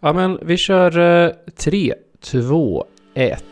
[0.00, 3.44] Ja, men vi kör 3, 2, 1.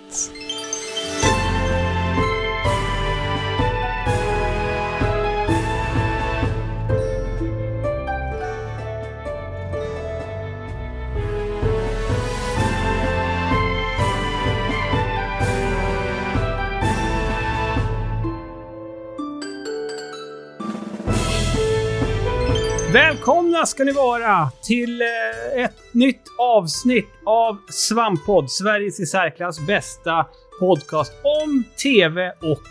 [22.96, 30.26] Välkomna ska ni vara till eh, ett nytt avsnitt av Svamppodd, Sveriges i särklass bästa
[30.60, 32.62] podcast om TV och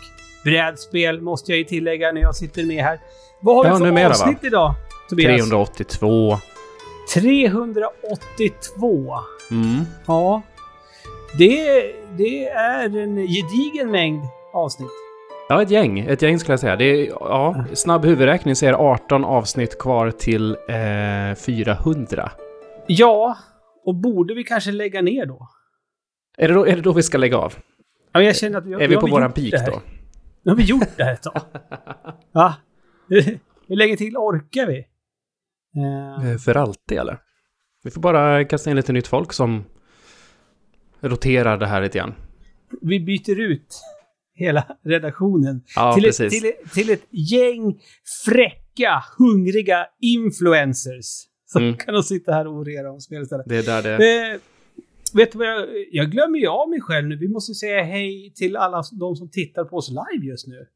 [0.44, 3.00] brädspel, måste jag ju tillägga när jag sitter med här.
[3.40, 4.14] Vad har Ja, vi för numera, va?
[4.14, 4.74] avsnitt idag,
[5.08, 5.48] Tobias?
[5.48, 6.38] 382.
[7.14, 9.14] 382.
[9.50, 9.84] Mm.
[10.06, 10.42] Ja.
[11.38, 11.82] Det,
[12.18, 14.22] det är en gedigen mängd
[14.52, 15.05] avsnitt.
[15.48, 15.98] Ja, ett gäng.
[15.98, 16.76] Ett gäng skulle jag säga.
[16.76, 22.30] Det är, ja, snabb huvudräkning säger 18 avsnitt kvar till eh, 400.
[22.86, 23.36] Ja,
[23.84, 25.48] och borde vi kanske lägga ner då?
[26.38, 27.54] Är det, då, är det då vi ska lägga av?
[28.12, 29.80] Ja, jag känner att vi, är vi på våran peak då?
[30.42, 31.40] Nu har vi gjort det här ett tag.
[32.32, 32.54] Va?
[33.68, 34.78] Hur länge till orkar vi?
[34.78, 37.18] Eh, Eh, För alltid eller?
[37.84, 39.64] Vi får bara kasta in lite nytt folk som
[41.00, 42.14] roterar det här lite grann.
[42.82, 43.80] vi byter ut
[44.36, 47.80] hela redaktionen Ja, till, ett, till, till ett gäng
[48.24, 51.26] fräcka, hungriga influencers.
[51.48, 51.76] Som Mm.
[51.76, 53.46] kan de sitta här och orera om spel istället.
[53.48, 54.32] Det är där det...
[54.32, 54.40] Eh,
[55.14, 55.66] vet du vad jag...
[55.92, 57.16] Jag glömmer ju av mig själv nu.
[57.16, 60.66] Vi måste säga hej till alla de som tittar på oss live just nu.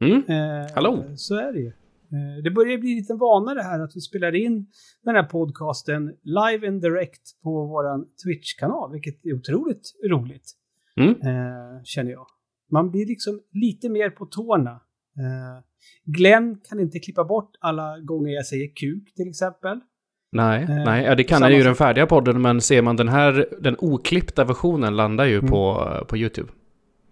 [0.00, 0.16] Mm.
[0.28, 1.04] Eh, Hallå.
[1.16, 1.66] Så är det ju.
[2.12, 4.66] Eh, det börjar bli lite vana det här att vi spelar in
[5.04, 10.52] den här podcasten live and direct på våran Twitch-kanal, vilket är otroligt roligt,
[10.96, 11.10] Mm.
[11.10, 12.26] eh, känner jag.
[12.70, 14.70] Man blir liksom lite mer på tårna.
[15.16, 15.62] Eh,
[16.04, 19.80] Glenn kan inte klippa bort alla gånger jag säger kuk, till exempel.
[20.32, 22.96] Nej, Eh, nej, ja, det kan han ju i den färdiga podden, men ser man
[22.96, 25.50] den här, den oklippta versionen landar ju Mm.
[25.50, 26.52] på, på YouTube.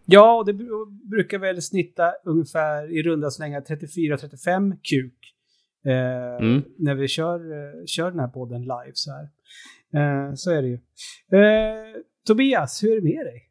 [0.05, 5.33] Ja, och det bru- brukar väl snitta ungefär i runda slängar 34-35 kuk.
[5.87, 6.63] Eh, Mm.
[6.79, 9.29] När vi kör, eh, kör den här podden live så här.
[10.29, 10.75] Eh, så är det ju.
[11.41, 13.43] Eh, Tobias, hur är det med dig?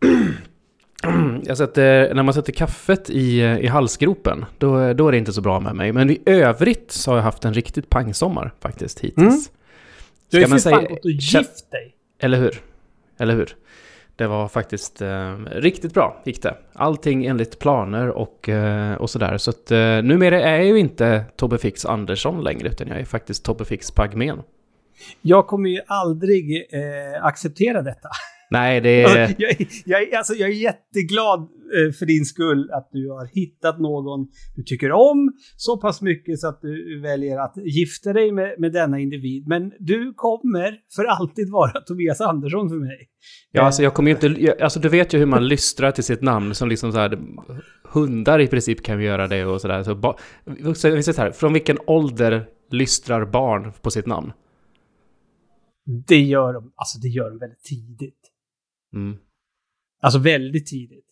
[1.44, 5.40] Jag sätter, när man sätter kaffet i, i halsgropen, då, då är det inte så
[5.40, 5.92] bra med mig.
[5.92, 9.50] Men i övrigt så har jag haft en riktigt pangsommar faktiskt hittills.
[10.30, 11.94] Du har ju för fan säga- gått och gift dig.
[12.20, 12.60] Eller hur?
[13.18, 13.56] Eller hur?
[14.16, 16.56] Det var faktiskt eh, riktigt bra, gick det.
[16.72, 19.38] Allting enligt planer och, eh, och sådär.
[19.38, 23.04] Så att eh, numera är jag ju inte Tobbe Fix Andersson längre, utan jag är
[23.04, 24.42] faktiskt Tobbe Fix Pagmen.
[25.22, 28.08] Jag kommer ju aldrig eh, acceptera detta.
[28.54, 29.34] Nej, det är...
[29.38, 34.26] jag, jag, alltså, jag är jätteglad eh, för din skull att du har hittat någon
[34.56, 38.72] du tycker om så pass mycket så att du väljer att gifta dig med, med
[38.72, 39.48] denna individ.
[39.48, 43.08] Men du kommer för alltid vara Tobias Andersson för mig.
[43.52, 44.42] Ja, alltså jag kommer ju inte...
[44.42, 47.18] jag- Alltså du vet ju hur man lystrar till sitt namn som liksom så här...
[47.92, 49.82] Hundar i princip kan ju göra det och sådär.
[49.82, 50.16] Så ba,
[50.76, 54.32] säger så här, från vilken ålder lystrar barn på sitt namn?
[56.06, 58.23] Det gör de, alltså det gör de väldigt tidigt.
[58.94, 59.16] Mm.
[60.02, 61.04] Alltså väldigt tidigt.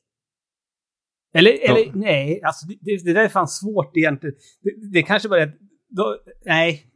[1.34, 1.59] Eller, Ja.
[1.78, 4.37] eller nej, alltså det, det, där är fan svårt egentligen.
[4.62, 5.53] Det, det kanske bara är...
[5.88, 6.87] Då, nej.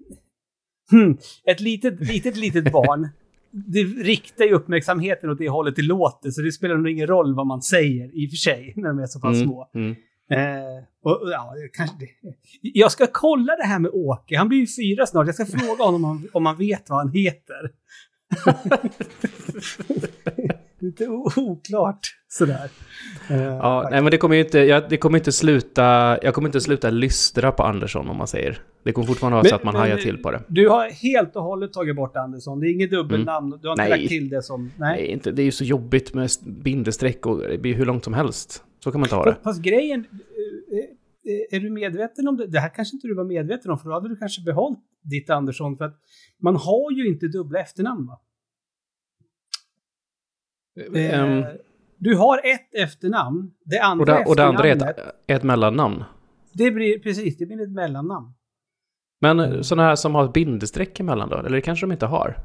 [0.91, 1.19] Hmm.
[1.45, 3.09] Ett litet, litet, litet barn.
[3.51, 7.35] Det riktar ju uppmärksamheten åt det hållet det låter, så det spelar nog ingen roll
[7.35, 9.47] vad man säger i och för sig, när de är så pass Mm.
[9.49, 9.71] små.
[9.75, 9.91] Mm.
[10.31, 12.09] Eh, och, och, ja, kanske det.
[12.61, 14.37] Jag ska kolla det här med Åke.
[14.39, 15.27] Han blir ju fyra snart.
[15.27, 17.71] Jag ska fråga honom om om han vet vad han heter.
[20.79, 22.69] Lite oklart sådär.
[23.31, 23.91] Eh, Ja, faktiskt.
[23.91, 25.83] nej men det kommer ju inte, jag, det kommer inte sluta,
[26.23, 28.59] jag kommer inte sluta lystra på Andersson om man säger.
[28.85, 30.43] Det kommer fortfarande vara Men- så att man men- hajar till på det.
[30.49, 32.61] Du har helt och hållet tagit bort Andersson.
[32.61, 33.59] Det är inget dubbelnamn.
[33.63, 33.91] Du har inte Mm.
[33.91, 33.99] Nej.
[34.01, 34.63] lagt till det som...
[34.77, 34.97] Nej.
[34.97, 35.07] Nej.
[35.07, 38.63] inte, det är ju så jobbigt med bindestreck och det blir hur långt som helst.
[38.85, 39.33] Så kan man inte ha det.
[39.33, 40.01] Fast, fast grejen...
[40.01, 42.47] eh, eh, Är du medveten om det?
[42.47, 45.31] Det här kanske inte du var medveten om, för då hade du kanske behållit ditt
[45.31, 45.77] Andersson.
[45.77, 45.95] För att
[46.43, 48.21] man har ju inte dubbla efternamn, va?
[50.95, 51.45] Eh, Ehm,
[51.99, 53.51] du har ett efternamn.
[53.65, 56.05] Det andra och, det, och det andra är ett, ett mellannamn.
[56.53, 58.33] Det blir, precis, det blir ett mellannamn.
[59.21, 61.37] Men sådana här som har ett bindestreck emellan då?
[61.37, 62.39] Eller det kanske de inte har?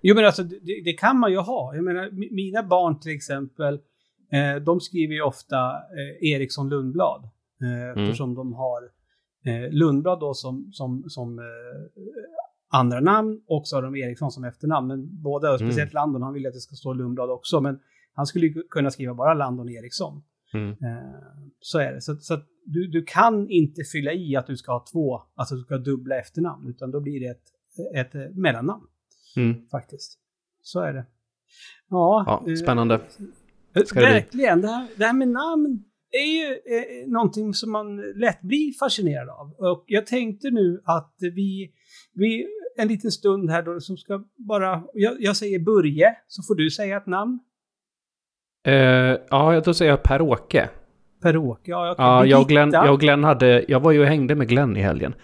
[0.00, 1.74] Jo, men alltså det, det kan man ju ha.
[1.74, 3.74] Jag menar, mi- mina barn till exempel,
[4.32, 7.22] eh, de skriver ju ofta eh, Eriksson Lundblad.
[7.62, 8.82] Eh, Eftersom de har
[9.44, 11.44] eh, Lundblad då som, som, som eh,
[12.76, 14.86] andra namn och så har de Eriksson som efternamn.
[14.88, 15.58] Men båda, Mm.
[15.58, 17.60] speciellt Landon, han vill att det ska stå Lundblad också.
[17.60, 17.78] Men
[18.14, 20.22] han skulle kunna skriva bara Landon Eriksson.
[20.54, 20.70] Mm.
[20.70, 20.76] Eh,
[21.60, 22.00] så är det.
[22.00, 25.60] Så, så du, du kan inte fylla i att du ska ha två, alltså du
[25.62, 27.44] ska ha dubbla efternamn, utan då blir det ett,
[27.94, 28.84] ett eh, mellannamn.
[29.36, 29.68] Mm.
[29.68, 30.18] Faktiskt.
[30.62, 31.06] Så är det.
[31.90, 33.00] Ja, Ja, eh, spännande.
[33.72, 34.02] Det bli.
[34.02, 34.60] Verkligen.
[34.60, 39.28] Det här, det här med namn är ju eh, någonting som man lätt blir fascinerad
[39.28, 39.52] av.
[39.72, 41.72] Och jag tänkte nu att vi,
[42.14, 42.46] vi
[42.76, 44.82] en liten stund här då som ska bara...
[44.94, 47.38] Jag, jag säger Börje, så får du säga ett namn.
[48.66, 48.74] Eh,
[49.30, 50.68] ja, då säger jag Per-Åke.
[51.22, 53.64] Per-Åke, ja, jag Ja, jag och, Glenn, jag och Glenn hade...
[53.68, 55.14] Jag var ju och hängde med Glenn i helgen.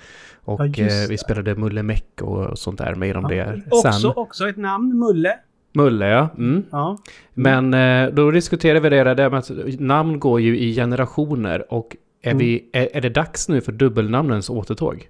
[0.45, 3.93] Och Ja, eh, vi spelade Mulle Meck och, och sånt där med dem det Också,
[3.93, 4.13] sen.
[4.17, 5.39] också ett namn, Mulle.
[5.75, 6.29] Mulle, ja.
[6.39, 6.63] Mm.
[6.71, 6.99] Ja.
[7.35, 11.97] Men eh, då diskuterade vi det där med att namn går ju i generationer och
[12.23, 12.39] är, Mm.
[12.39, 15.09] vi, är, är det dags nu för dubbelnamnens återtåg?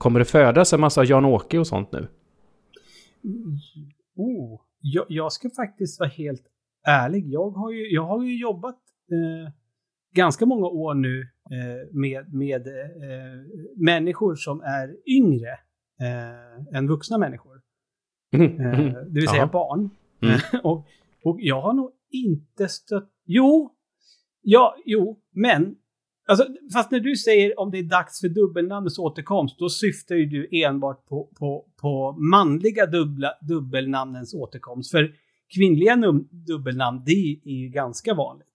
[0.00, 2.08] Kommer det födas en massa Jan-Åke och sånt nu?
[4.16, 6.42] Oh, jag, jag ska faktiskt vara helt
[6.86, 7.26] ärlig.
[7.26, 8.78] Jag har ju, jag har ju jobbat
[9.10, 9.52] eh,
[10.14, 11.20] ganska många år nu
[11.50, 13.40] eh, med, med eh,
[13.76, 15.52] människor som är yngre
[16.00, 17.60] eh, än vuxna människor.
[18.32, 18.40] Eh,
[19.08, 19.90] det vill säga barn.
[20.22, 20.40] Mm.
[20.64, 20.86] och,
[21.24, 23.10] och jag har nog inte stött...
[23.24, 23.74] Jo,
[24.42, 25.76] ja, jo, men...
[26.30, 30.26] Alltså, fast när du säger om det är dags för dubbelnamnets återkomst, då syftar ju
[30.26, 34.90] du enbart på, på, på manliga dubbla, dubbelnamnens återkomst.
[34.90, 35.14] För
[35.54, 38.46] kvinnliga num, dubbelnamn, det är ju ganska vanligt.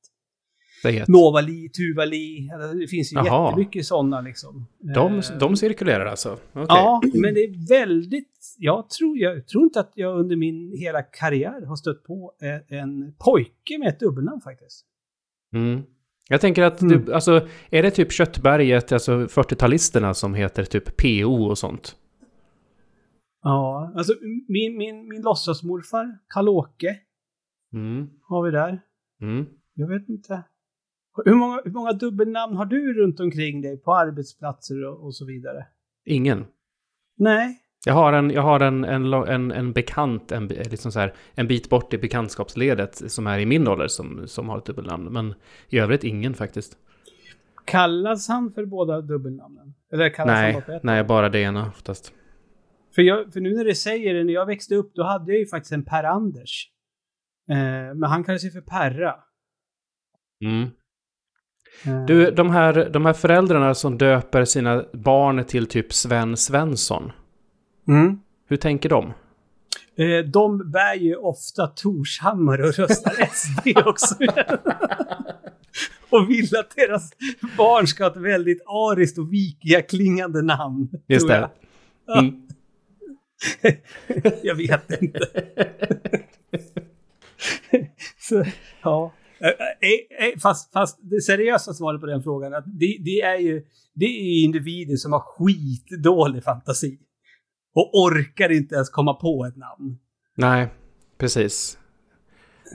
[1.07, 3.47] Novali, Tuvali, alltså, det finns ju Jaha.
[3.47, 4.67] jättemycket sådana liksom.
[4.79, 6.37] De, Eh, de cirkulerar alltså?
[6.53, 6.65] Okej.
[6.69, 8.55] Ja, men det är väldigt...
[8.57, 12.79] Jag tror, jag tror inte att jag under min hela karriär har stött på eh,
[12.79, 14.85] en pojke med ett dubbelnamn faktiskt.
[15.53, 15.83] Mm.
[16.29, 17.05] Jag tänker att, Mm.
[17.05, 21.95] du, alltså, är det typ Köttberget, alltså 40-talisterna som heter typ PO och sånt?
[23.43, 24.13] Ja, alltså
[24.47, 26.99] min, min, min låtsasmorfar, Karl-Åke,
[27.73, 28.09] Mm.
[28.21, 28.81] har vi där.
[29.21, 29.45] Mm.
[29.73, 30.43] Jag vet inte.
[31.25, 35.25] Hur många, hur många dubbelnamn har du runt omkring dig på arbetsplatser och, och så
[35.25, 35.65] vidare?
[36.05, 36.45] Ingen.
[37.17, 37.59] Nej.
[37.85, 41.47] Jag har en, jag har en, en, en, en bekant, en, liksom så här, en
[41.47, 45.13] bit bort i bekantskapsledet som är i min ålder som, som har ett dubbelnamn.
[45.13, 45.33] Men
[45.69, 46.77] i övrigt ingen faktiskt.
[47.65, 49.73] Kallas han för båda dubbelnamnen?
[49.93, 50.83] Eller kallas han Nej, bara för ett?
[50.83, 52.13] nej, bara det ena oftast.
[52.95, 55.39] För, jag, för nu när det säger det, när jag växte upp, då hade jag
[55.39, 56.69] ju faktiskt en Per-Anders.
[57.49, 57.55] Eh,
[57.95, 59.15] men han kallade sig för Perra.
[60.45, 60.69] Mm.
[61.85, 67.11] Eh, Du, de här, de här föräldrarna som döper sina barn till typ Sven Svensson.
[67.87, 68.19] Mm.
[68.47, 69.13] Hur tänker de?
[69.97, 74.15] Eh, de bär ju ofta Torshammar och röstar SD också.
[76.09, 77.11] och vill att deras
[77.57, 80.89] barn ska ha ett väldigt ariskt och vikiga klingande namn.
[81.07, 81.49] Just det.
[82.05, 82.17] jag.
[82.17, 82.41] Mm.
[84.43, 85.19] jag vet inte.
[88.19, 88.45] Så,
[88.83, 89.13] ja.
[89.39, 93.21] Eh, eh, eh, Fast, fast det seriösa svaret på den frågan är att det, det
[93.21, 96.97] är ju det är individer som har skitdålig fantasi.
[97.75, 99.97] Och orkar inte ens komma på ett namn.
[100.35, 100.67] Nej,
[101.17, 101.79] precis.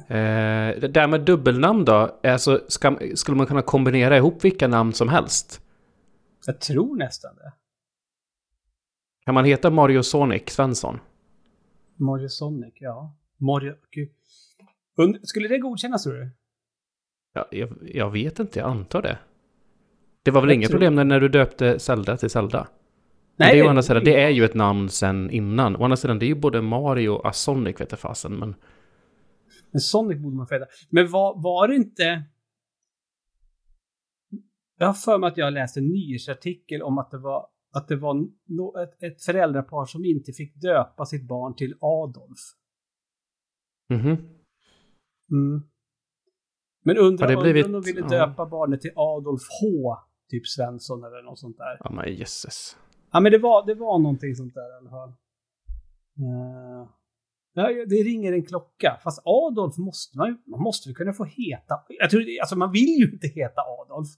[0.08, 4.92] Eh, det där med dubbelnamn då, alltså, ska, skulle man kunna kombinera ihop vilka namn
[4.92, 5.62] som helst?
[6.46, 7.52] Jag tror nästan det.
[9.24, 10.98] Kan man heta Mario Sonic Svensson?
[11.96, 13.16] Mario Sonic, ja.
[13.36, 13.74] Mario...
[13.90, 14.08] Gud.
[15.22, 16.30] Skulle det godkännas tror du?
[17.32, 19.18] Ja, jag, jag vet inte, jag antar det.
[20.22, 22.68] Det var väl Jag inga tror- problem när, när du döpte Zelda till Zelda?
[23.40, 25.76] Nej, det, är å andra sidan, det är ju ett namn sen innan.
[25.76, 28.54] Å andra sidan, det är ju både Mario och Asonic vet jag fasen, men...
[29.72, 30.66] Men Sonic borde man få heta.
[30.90, 32.24] Men var, var det inte...
[34.78, 37.96] Jag har för mig att jag läste en nyhetsartikel om att det var, att det
[37.96, 38.14] var
[38.46, 42.38] no, ett, ett föräldrapar som inte fick döpa sitt barn till Adolf.
[43.88, 44.16] Mhm.
[45.30, 45.62] Mm.
[46.84, 48.08] Men undrar undrar blivit- om de ville ja.
[48.08, 49.96] döpa barnet till Adolf H.
[50.30, 51.76] Typ Svensson eller något sånt där.
[51.84, 52.76] Ja, men jösses.
[53.12, 55.08] Ja, men det var, det var någonting sånt där i alla fall.
[56.18, 56.88] Eh,
[57.54, 58.98] ja, det ringer en klocka.
[59.04, 61.74] Fast Adolf måste man ju, man måste väl kunna få heta.
[61.88, 64.08] Jag tror, alltså man vill ju inte heta Adolf.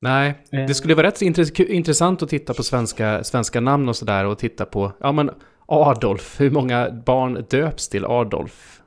[0.00, 0.66] Nej, Eh.
[0.66, 1.22] det skulle vara rätt
[1.58, 5.30] intressant att titta på svenska, svenska namn och sådär och titta på, ja men
[5.66, 8.82] Adolf, hur många barn döps till Adolf?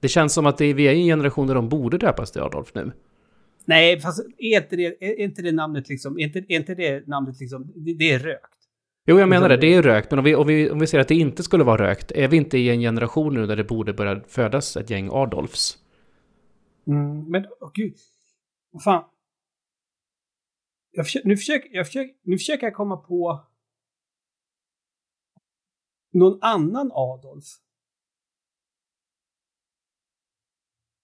[0.00, 2.40] Det känns som att det, vi är i en generation där de borde döpas till
[2.42, 2.92] Adolf nu.
[3.64, 7.06] Nej, fast är inte det, är inte det namnet liksom, är inte, är inte det
[7.06, 8.59] namnet liksom, det, det är rökt.
[9.06, 10.98] Jo, jag menar det, det är rökt, men om vi, om, vi, om vi ser
[10.98, 13.64] att det inte skulle vara rökt, är vi inte i en generation nu där det
[13.64, 15.78] borde börja födas ett gäng Adolfs?
[16.86, 17.96] Mm, men, åh gud.
[18.70, 19.04] Vad fan.
[20.90, 23.46] Jag försöker, nu, försöker, jag försöker, nu försöker jag komma på
[26.12, 27.44] någon annan Adolf.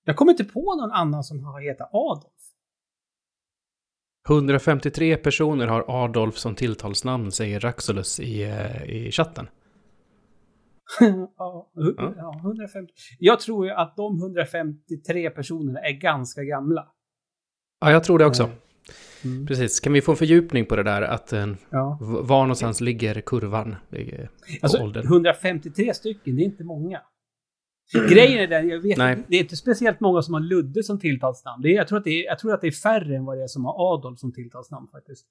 [0.04, 2.35] Jag kommer inte på någon annan som har hetat Adolf.
[4.28, 9.48] 153 personer har Adolf som tilltalsnamn, säger Raxolus i, eh, i chatten.
[11.38, 11.70] ja,
[12.16, 12.92] ja, 150.
[13.18, 16.88] Jag tror ju att de 153 personerna är ganska gamla.
[17.80, 18.50] Ja, jag tror det också.
[19.24, 19.46] Mm.
[19.46, 19.80] Precis.
[19.80, 21.02] Kan vi få en fördjupning på det där?
[21.02, 21.32] Att,
[21.70, 21.98] ja.
[22.00, 23.76] Var någonstans ligger kurvan?
[24.62, 25.06] Alltså, åldern?
[25.06, 27.00] 153 stycken, det är inte många.
[27.92, 29.24] Grejen är den, jag vet Nej.
[29.28, 31.62] det är inte speciellt många som har Ludde som tilltalsnamn.
[31.62, 33.38] Det är, jag, tror att det är, jag tror att det är färre än vad
[33.38, 35.26] det är som har Adolf som tilltalsnamn faktiskt.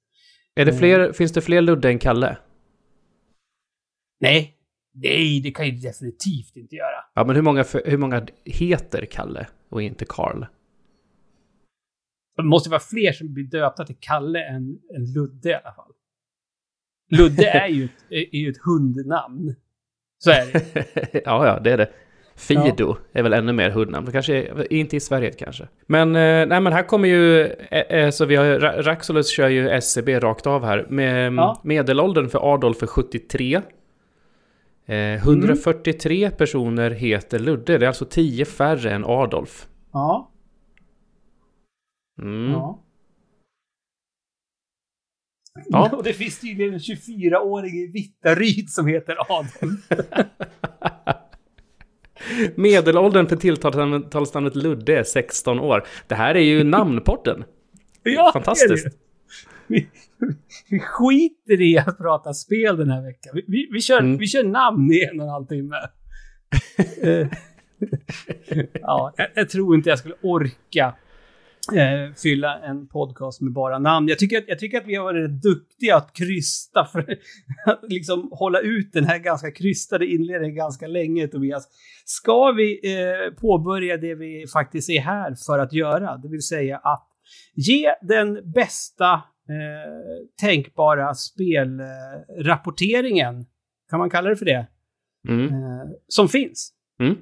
[0.56, 1.14] Är det fler, mm.
[1.14, 2.38] Finns det fler Ludde än Kalle?
[4.20, 4.52] Nej.
[4.94, 7.04] Nej, det kan ju definitivt inte göra.
[7.16, 10.46] Ja, men hur många, hur många heter Kalle och inte Karl?
[12.38, 15.92] Det måste vara fler som blir döpta till Kalle än, än Ludde i alla fall.
[17.12, 19.56] Ludde är ju ett, är ju ett hundnamn.
[20.18, 21.22] Så är det.
[21.26, 21.90] ja, ja, det är det.
[22.36, 22.98] Fido ja.
[23.20, 24.12] är väl ännu mer hundnamn.
[24.12, 25.68] Kanske inte i Sverige kanske.
[25.86, 27.42] Men, eh, nej, men här kommer ju...
[27.46, 30.86] Eh, eh så vi har, Raxolus kör ju SCB rakt av här.
[30.90, 31.62] Med, ja.
[31.64, 33.62] Medelåldern för Adolf är 73.
[34.86, 36.38] Eh, 143 mm.
[36.38, 37.78] personer heter Ludde.
[37.78, 39.68] Det är alltså 10 färre än Adolf.
[39.92, 40.32] Ja.
[42.22, 42.52] Mm.
[42.52, 42.82] Ja.
[45.70, 45.90] Ja.
[45.98, 49.90] Och det finns tydligen en 24-årig i Vittaryd som heter Adolf.
[52.56, 55.84] Medelåldern för tilltalsnamnet Ludde är 16 år.
[56.08, 57.44] Det här är ju namnporten.
[58.04, 58.88] ja, Fantastiskt.
[59.68, 59.88] Vi,
[60.70, 63.32] vi skiter i att prata spel den här veckan.
[63.34, 64.18] Vi, vi, vi kör, mm.
[64.18, 65.76] vi kör namn i en och en halv timme.
[68.82, 70.96] Ja, jag, jag, tror inte jag skulle orka
[71.74, 74.08] eh, fylla en podcast med bara namn.
[74.08, 77.00] Jag tycker, att, jag tycker att vi har varit duktiga att krysta för
[77.66, 81.68] att liksom hålla ut den här ganska krystade inledningen ganska länge, Tobias.
[82.06, 86.78] Ska vi eh, påbörja det vi faktiskt är här för att göra, det vill säga
[86.78, 87.08] att
[87.56, 89.20] ge den bästa eh,
[90.42, 93.46] tänkbara spelrapporteringen,
[93.90, 94.68] kan man kalla det för det,
[95.28, 95.46] mm.
[95.46, 96.72] eh, som finns.
[97.00, 97.16] Mm.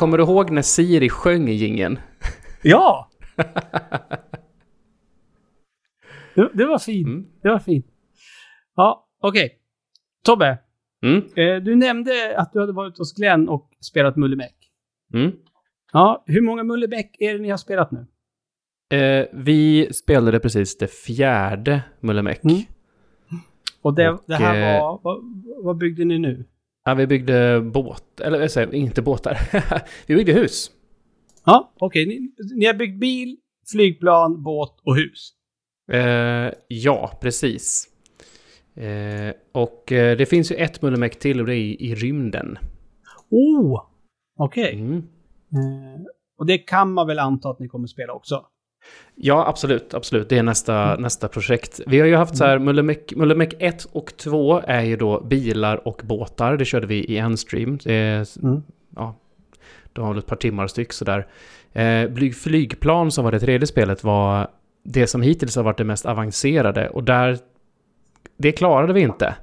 [0.00, 1.98] Kommer du ihåg när Siri sjöng i gingen?
[2.62, 3.10] Ja!
[6.34, 7.06] det, det, var fint.
[7.06, 7.26] Mm.
[7.42, 7.86] Det var fint.
[8.76, 9.44] Ja, okej.
[9.44, 9.56] Okay.
[10.24, 10.58] Tobbe.
[11.02, 11.16] Mm.
[11.18, 14.56] Eh, du nämnde att du hade varit hos Glenn och spelat Mullemäck.
[15.14, 15.32] Mm.
[15.92, 18.06] Ja, hur många Mullemäck är det ni har spelat nu?
[18.98, 22.44] Eh, vi spelade precis det fjärde Mullemäck.
[22.44, 22.56] Mm.
[23.82, 25.00] Och, det, och det här eh, var...
[25.02, 25.24] Vad,
[25.64, 26.44] vad byggde ni nu?
[26.84, 29.38] Ja, vi byggde båt, eller jag säger, inte båtar.
[30.06, 30.70] vi byggde hus.
[31.44, 32.06] Ja, okej.
[32.06, 32.18] Okay.
[32.18, 33.36] Ni, ni, har byggt bil,
[33.72, 35.32] flygplan, båt och hus?
[35.92, 37.88] Eh, ja, precis.
[38.74, 42.58] Eh, och eh, det finns ju ett Mullemäck till och det är i, i rymden.
[43.30, 43.82] Oh!
[44.38, 44.64] Okej.
[44.64, 44.80] Okay.
[44.80, 44.96] Mm.
[45.52, 46.00] Eh,
[46.38, 48.46] och det kan man väl anta att ni kommer spela också?
[49.14, 50.28] Ja, absolut, absolut.
[50.28, 51.02] Det är nästa, mm.
[51.02, 51.80] nästa projekt.
[51.86, 56.00] Vi har ju haft så här, Mullemäck 1 och 2 är ju då bilar och
[56.04, 56.56] båtar.
[56.56, 57.78] Det körde vi i en stream.
[57.84, 58.62] Är, mm.
[58.96, 59.14] ja,
[59.92, 61.26] de har väl ett par timmar styck sådär.
[61.72, 64.48] Eh, flygplan som var det tredje spelet var
[64.82, 67.38] det som hittills har varit det mest avancerade och där
[68.36, 69.34] det klarade vi inte.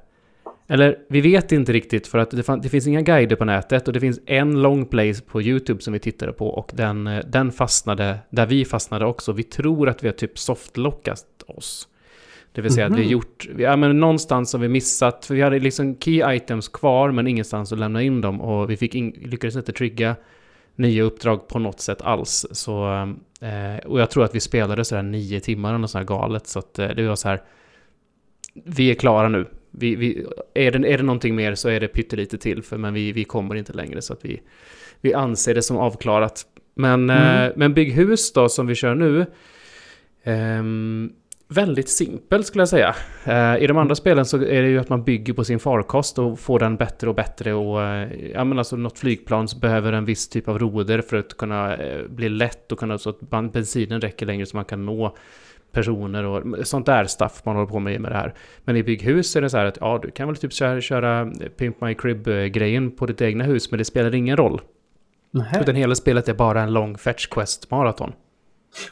[0.67, 3.93] Eller vi vet inte riktigt för att det, det, finns inga guider på nätet och
[3.93, 7.51] det finns en long place på YouTube som vi tittade på och den, eh, den
[7.51, 9.31] fastnade där vi fastnade också.
[9.31, 11.87] Vi tror att vi har typ softlockat oss.
[12.51, 13.01] Det vill säga mm -hmm.
[13.01, 13.11] att vi mhm.
[13.11, 17.27] gjort, ja men någonstans har vi missat, för vi hade liksom key items kvar men
[17.27, 20.15] ingenstans att lämna in dem och vi fick in, lyckades inte trigga
[20.75, 22.45] nya uppdrag på något sätt alls.
[22.51, 22.87] Så,
[23.41, 26.59] eh, och jag tror att vi spelade sådär nio timmar eller något sådär galet så
[26.59, 27.41] att eh, det var så här,
[28.53, 29.45] vi är klara nu
[29.77, 32.93] vi, vi, är, det, är det någonting mer så är det pyttelite till, för, men
[32.93, 34.41] vi, vi kommer inte längre så att vi,
[35.01, 36.45] vi anser det som avklarat.
[36.75, 37.43] Men, mm.
[37.43, 39.25] eh, men Bygg hus då, som vi kör nu,
[40.23, 40.63] eh,
[41.49, 42.95] väldigt simpelt skulle jag säga.
[43.25, 46.19] Eh, I de andra spelen så är det ju att man bygger på sin farkost
[46.19, 47.53] och får den bättre och bättre.
[47.53, 51.37] Och, eh, ja, men alltså, något flygplan behöver en viss typ av roder för att
[51.37, 55.15] kunna eh, bli lätt och kunna, så att bensinen räcker längre så man kan nå
[55.71, 58.33] personer och sånt där stuff man håller på med med det här.
[58.63, 61.31] Men i bygghus är det så här att ja, du kan väl typ köra, köra
[61.57, 64.61] Pimp My Crib-grejen på ditt egna hus, men det spelar ingen roll.
[65.31, 65.61] Nähä.
[65.61, 68.13] Utan hela spelet är bara en lång fetch quest-maraton.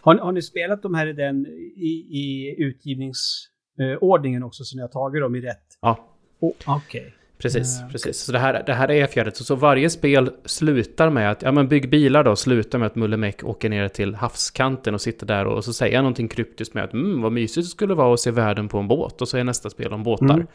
[0.01, 4.89] Har, har, ni spelat de här i den i, i utgivningsordningen också, så ni har
[4.89, 5.65] tagit dem i rätt?
[5.81, 6.09] Ja.
[6.39, 7.01] Oh, Okej.
[7.01, 7.11] Okay.
[7.37, 8.19] Precis, uh, precis.
[8.19, 9.37] Så det här, det här är fjärdet.
[9.37, 12.95] Så, så varje spel slutar med att, ja men bygg bilar då, slutar med att
[12.95, 16.27] Mulle Meck åker ner till havskanten och sitter där och, och så säger han någonting
[16.27, 19.21] kryptiskt med att mm, vad mysigt det skulle vara att se världen på en båt.
[19.21, 20.35] Och så är nästa spel om båtar.
[20.35, 20.47] Mm.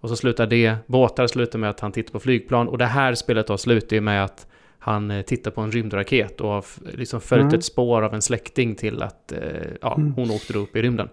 [0.00, 2.68] Och så slutar det, båtar slutar med att han tittar på flygplan.
[2.68, 4.46] Och det här spelet då slutar ju med att
[4.78, 6.64] han eh, tittar på en rymdraket och har
[6.96, 7.54] liksom följt mm.
[7.54, 9.38] ett spår av en släkting till att eh,
[9.80, 10.12] ja, mm.
[10.12, 11.08] hon åkte upp i rymden.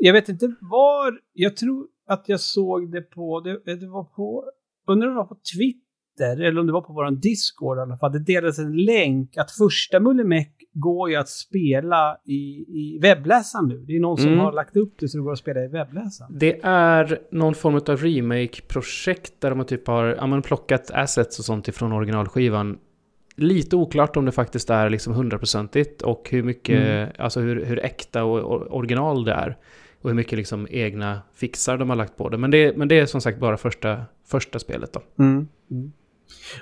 [0.00, 4.44] Jag vet inte var, jag tror att jag såg det på, det, det var på,
[4.86, 7.96] undrar om det var på Twitter, eller om det var på vår Discord i alla
[7.96, 8.12] fall.
[8.12, 13.84] Det delades en länk att första Mullemäck går ju att spela i, i webbläsaren nu.
[13.86, 14.38] Det är någon som mm.
[14.38, 16.38] har lagt upp det så det går att spela i webbläsaren.
[16.38, 21.44] Det är någon form av remake-projekt där de typ har ja, men plockat assets och
[21.44, 22.78] sånt ifrån originalskivan.
[23.36, 27.08] Lite oklart om det faktiskt är liksom hundraprocentigt och hur mycket, mm.
[27.18, 29.56] alltså hur, hur äkta och original det är.
[30.04, 32.38] Och hur mycket liksom egna fixar de har lagt på det.
[32.38, 35.02] Men det, men det är som sagt bara första, första spelet då.
[35.18, 35.48] Mm.
[35.70, 35.92] Mm.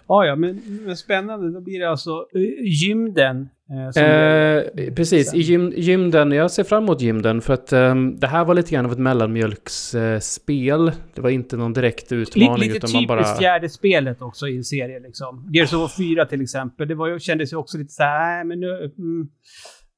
[0.09, 1.53] Ja, ja, men, men, spännande.
[1.53, 3.49] Då blir det alltså uh, gymden.
[3.97, 6.33] Uh, eh, precis, i gym, gymden.
[6.33, 8.99] Jag ser fram emot gymden för att um, det här var lite grann av ett
[8.99, 10.93] mellanmjölksspel.
[11.15, 12.61] Det var inte någon direkt utmaning.
[12.61, 13.19] Lite utan man bara...
[13.19, 15.51] typiskt fjärde spelet också i en serie liksom.
[15.53, 16.89] Gears of War 4 till exempel.
[16.89, 18.93] Det var kändes ju också lite så här, men nu...
[18.99, 19.29] Mm.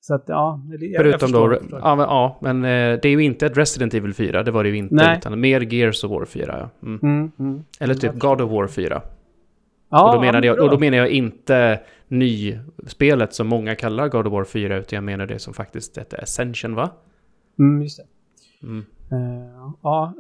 [0.07, 1.79] Så att ja, jag, Förutom jag då.
[1.83, 4.71] Ja, men, ja, men det är ju inte ett Resident Evil 4, det var det
[4.71, 4.95] ju inte.
[4.95, 5.19] Nej.
[5.19, 6.71] Utan mer Gears of War 4.
[6.83, 6.99] Mm.
[7.03, 7.65] Mm, mm.
[7.81, 9.03] Eller typ God of War 4.
[9.91, 14.27] Ja, och, då menade jag, och då menar jag inte nyspelet som många kallar God
[14.27, 16.91] of War 4, utan jag menar det som faktiskt heter Ascension, va?
[17.59, 18.07] Mm, just det.
[18.67, 18.85] Mm.
[19.13, 20.15] Uh, ja,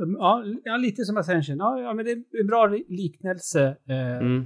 [0.64, 1.56] ja, lite som Ascension.
[1.56, 4.42] Ja, ja, men det är en bra liknelse uh,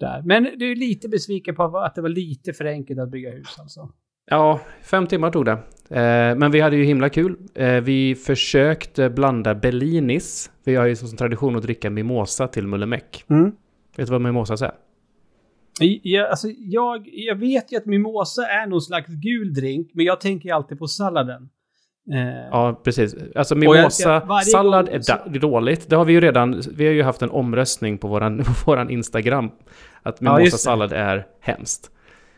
[0.00, 0.22] där.
[0.24, 3.56] Men du är lite besviken på att det var lite för enkelt att bygga hus
[3.58, 3.88] alltså?
[4.32, 5.52] Ja, fem timmar tog det.
[5.52, 7.36] Uh, men vi hade ju himla kul.
[7.82, 10.50] vi försökte blanda Bellinis.
[10.64, 13.24] Vi har ju som tradition att dricka mimosa till Mullemäck.
[13.30, 13.52] Mm.
[13.96, 14.72] Vet du vad mimosa är?
[16.02, 20.20] Ja, alltså, jag, jag vet ju att mimosa är någon slags gul drink, men jag
[20.20, 21.48] tänker alltid på salladen.
[22.12, 23.14] Eh, ja, precis.
[23.34, 25.16] Alltså mimosa, jag, sallad är så...
[25.28, 25.90] dåligt.
[25.90, 28.90] Det har vi ju redan, vi har ju haft en omröstning på våran, på våran
[28.90, 29.50] Instagram.
[30.02, 31.90] Att mimosa-sallad är hemskt.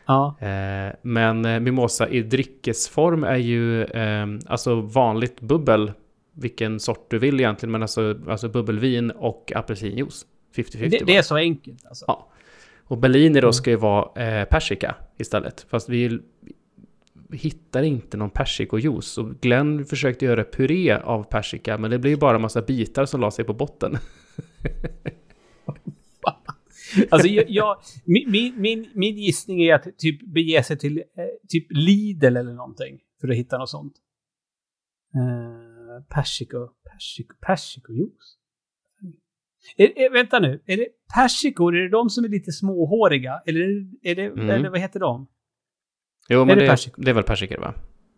[0.05, 0.35] Ja.
[0.39, 5.91] Eh, men eh, mimosa i dryckesform är ju eh, alltså vanligt bubbel.
[6.33, 10.25] Vilken sort du vill egentligen, men alltså, alltså bubbelvin och apelsinjuice.
[10.55, 12.05] 50-50 det, det, är så enkelt alltså.
[12.07, 12.27] Ja.
[12.83, 13.53] Och Berliner då mm.
[13.53, 15.65] ska ju vara eh, persika istället.
[15.69, 16.19] Fast vi
[17.31, 19.17] hittar inte någon persikojuice.
[19.17, 23.05] Och Glenn försökte göra puré av persika, men det blir ju bara en massa bitar
[23.05, 23.97] som la sig på botten.
[27.09, 31.03] alltså jag, jag, min, min, min gissning är att typ bege sig till eh,
[31.49, 33.93] typ Lidl eller någonting för att hitta något sånt.
[35.15, 38.37] Eh, persiko, persiko, persikojuice.
[39.77, 43.41] Är, är, vänta nu, är det persikor, är det de som är lite småhåriga?
[43.45, 43.63] Eller,
[44.01, 44.49] är det, mm.
[44.49, 45.27] eller vad heter de?
[46.29, 47.73] Jo, men är det, det, det, är väl persikor va?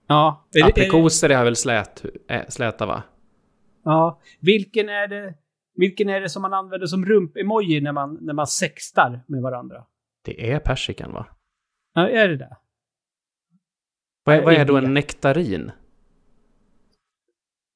[0.08, 0.48] Ja.
[0.63, 3.04] Aprikoser är, är väl slät, äh, släta va?
[3.84, 4.22] Ja.
[4.40, 5.34] Vilken är det,
[5.78, 9.86] vilken är det som man använder som rump-emoji när man, när man sextar med varandra?
[10.26, 11.28] Det är persikan va?
[11.94, 12.58] Ja, är det det?
[14.24, 15.72] Vad är, vad är då en nektarin?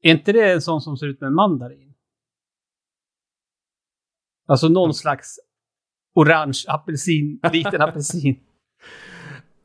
[0.01, 1.93] Är inte det en sån som ser ut som en mandarin?
[4.47, 4.93] Alltså någon mm.
[4.93, 5.39] slags
[6.13, 8.39] orange apelsin, liten apelsin.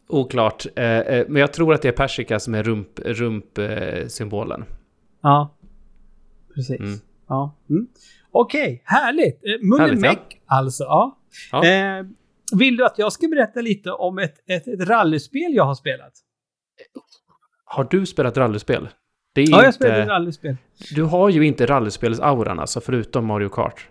[0.09, 0.66] Oklart.
[0.77, 4.61] Eh, eh, men jag tror att det är persika som är rump-symbolen.
[4.61, 4.77] Rump, eh,
[5.20, 5.57] ja,
[6.55, 6.81] precis.
[6.81, 6.99] Mm.
[7.27, 7.57] Ja.
[7.70, 7.87] Mm.
[8.30, 9.44] Okej, okay, härligt.
[9.44, 10.38] Eh, Mullemäck ja.
[10.46, 10.84] alltså.
[10.84, 11.18] Ja.
[11.52, 11.66] ja.
[11.66, 12.06] Eh,
[12.58, 16.12] vill du att jag ska berätta lite om ett, ett, ett rallyspel jag har spelat?
[17.64, 18.88] Har du spelat rallyspel?
[19.34, 19.64] Ja, inte...
[19.64, 20.56] jag spelar rallyspel.
[20.94, 23.88] Du har ju inte rallyspelsauran alltså, förutom Mario Kart.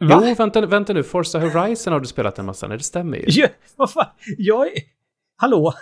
[0.00, 0.22] Va?
[0.24, 1.02] Jo, vänta, vänta nu.
[1.02, 2.68] Forza Horizon har du spelat en massa.
[2.68, 3.24] Nej, det stämmer ju.
[3.28, 4.06] Ja, vad fan?
[4.38, 4.82] Jag är...
[5.36, 5.72] Hallå?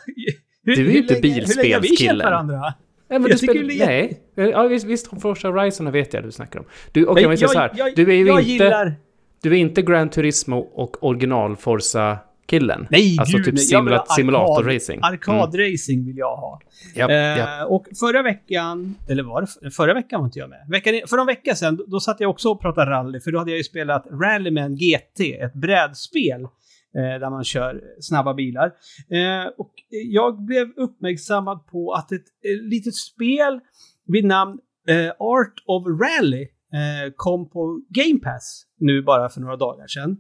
[0.62, 1.56] Hur, du är ju inte bilspelskillen.
[1.56, 2.74] Hur länge har vi känt varandra?
[3.08, 3.66] Ja, men du spel...
[3.66, 4.20] Nej.
[4.34, 6.66] Ja, visst, visst, Forza Horizon vet jag du snackar om.
[6.92, 7.70] Du, okay, men jag, så här.
[7.74, 8.42] Jag, du är ju inte...
[8.42, 8.94] Gillar...
[9.42, 12.86] Du är inte Gran Turismo och original Forza killen.
[12.90, 14.98] Nej, alltså gud, typ simula simulator-racing.
[15.02, 16.06] Arkadracing mm.
[16.06, 16.60] vill jag ha.
[16.96, 17.48] Yep, eh, yep.
[17.68, 20.66] Och förra veckan, eller var det förra veckan var inte jag med.
[20.68, 23.50] Veckan, för någon vecka sedan, då satt jag också och pratade rally, för då hade
[23.50, 26.46] jag ju spelat Rallyman GT, ett brädspel
[26.94, 28.66] där man kör snabba bilar.
[29.10, 33.60] Eh, och jag blev uppmärksammad på att ett, ett litet spel
[34.06, 39.56] vid namn eh, Art of Rally eh, kom på Game Pass nu bara för några
[39.56, 40.16] dagar sedan.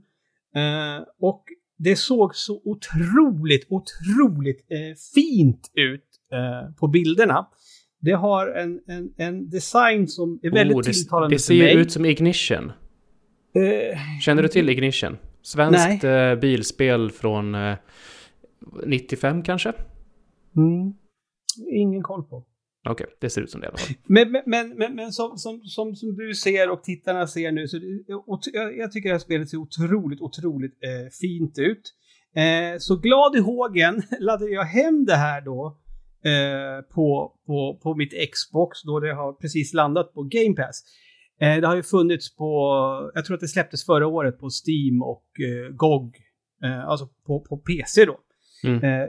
[1.20, 1.44] Och
[1.78, 7.46] det såg så otroligt, otroligt eh, fint ut eh, på bilderna.
[8.00, 11.80] Det har en, en, en design som är väldigt oh, det, tilltalande Det ser ju
[11.80, 12.72] ut som Ignition.
[13.54, 15.16] Eh, Känner du till Ignition?
[15.44, 17.76] Svenskt eh, bilspel från eh,
[18.86, 19.72] 95 kanske?
[20.56, 20.94] Mm.
[21.72, 22.36] Ingen koll på.
[22.88, 23.70] Okej, okay, det ser ut som det
[24.06, 27.76] men, men, men, men som, som, som, som, du ser och tittarna ser nu, så
[28.06, 31.94] jag, jag tycker det här spelet ser otroligt, otroligt eh, fint ut.
[32.36, 35.78] Eh, så glad i hågen laddade jag hem det här då
[36.24, 40.84] eh, på, på, på mitt Xbox då det har precis landat på Game Pass.
[41.40, 42.50] Eh, det har ju funnits på,
[43.14, 46.16] jag tror att det släpptes förra året på Steam och eh, GOG,
[46.64, 48.20] eh, alltså på, på PC då.
[48.64, 48.84] Mm.
[48.84, 49.08] Eh,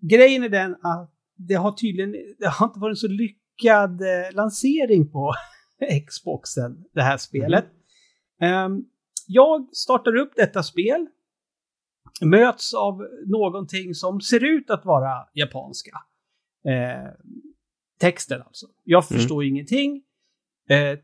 [0.00, 4.32] grejen är den att det har tydligen det har inte varit en så lyckad eh,
[4.32, 5.32] lansering på
[6.06, 7.66] Xboxen, det här spelet.
[8.40, 8.72] Mm.
[8.72, 8.84] Um,
[9.26, 11.06] jag startar upp detta spel,
[12.22, 15.96] möts av någonting som ser ut att vara japanska.
[16.64, 17.10] Eh,
[18.00, 18.66] texten alltså.
[18.84, 19.54] Jag förstår mm.
[19.54, 20.02] ingenting.
[20.68, 20.98] Eh,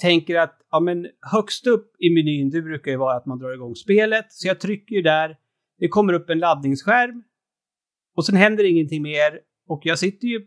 [0.00, 3.52] tänker att ja, men högst upp i menyn, det brukar ju vara att man drar
[3.54, 4.26] igång spelet.
[4.28, 5.36] Så jag trycker ju där.
[5.78, 7.22] Det kommer upp en laddningsskärm.
[8.16, 9.40] Och sen händer ingenting mer.
[9.68, 10.40] Och jag sitter ju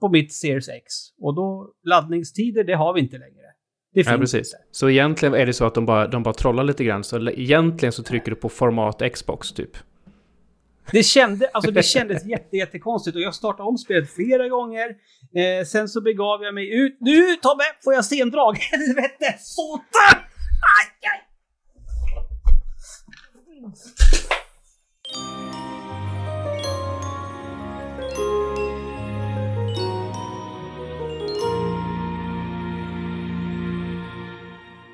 [0.00, 0.92] på mitt Series X.
[1.18, 3.46] Och då laddningstider, det har vi inte längre.
[3.94, 4.54] Det finns ja, precis.
[4.54, 4.64] Inte.
[4.70, 7.04] Så egentligen är det så att de bara, de bara trollar lite grann.
[7.04, 9.76] Så egentligen så trycker du på format Xbox typ.
[10.92, 14.88] Det, kände, alltså det kändes jätte, jättekonstigt och jag startade om spelet flera gånger.
[15.34, 16.96] Eh, sen så begav jag mig ut.
[17.00, 18.56] Nu Tobbe, får jag sendrag?
[18.70, 19.38] Helvete!
[19.38, 20.08] Sota!
[20.10, 21.22] Aj, aj.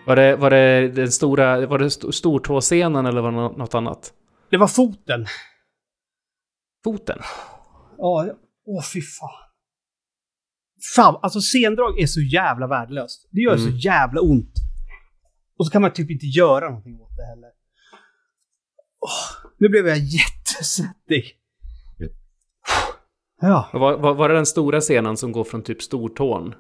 [0.07, 4.13] Var det, var det den stora, var det stortåscenen eller var det något annat?
[4.51, 5.27] Det var foten.
[6.85, 7.19] Foten?
[7.99, 8.27] Ja,
[8.65, 9.31] åh fy fan.
[10.97, 13.29] Fan, alltså sendrag är så jävla värdelöst.
[13.31, 13.71] Det gör mm.
[13.71, 14.55] så jävla ont.
[15.59, 17.51] Och så kan man typ inte göra någonting åt det heller.
[19.01, 21.39] Oh, nu blev jag jättesvettig.
[23.41, 23.71] Ja.
[23.73, 26.55] Var, var, var det den stora scenen som går från typ stortån?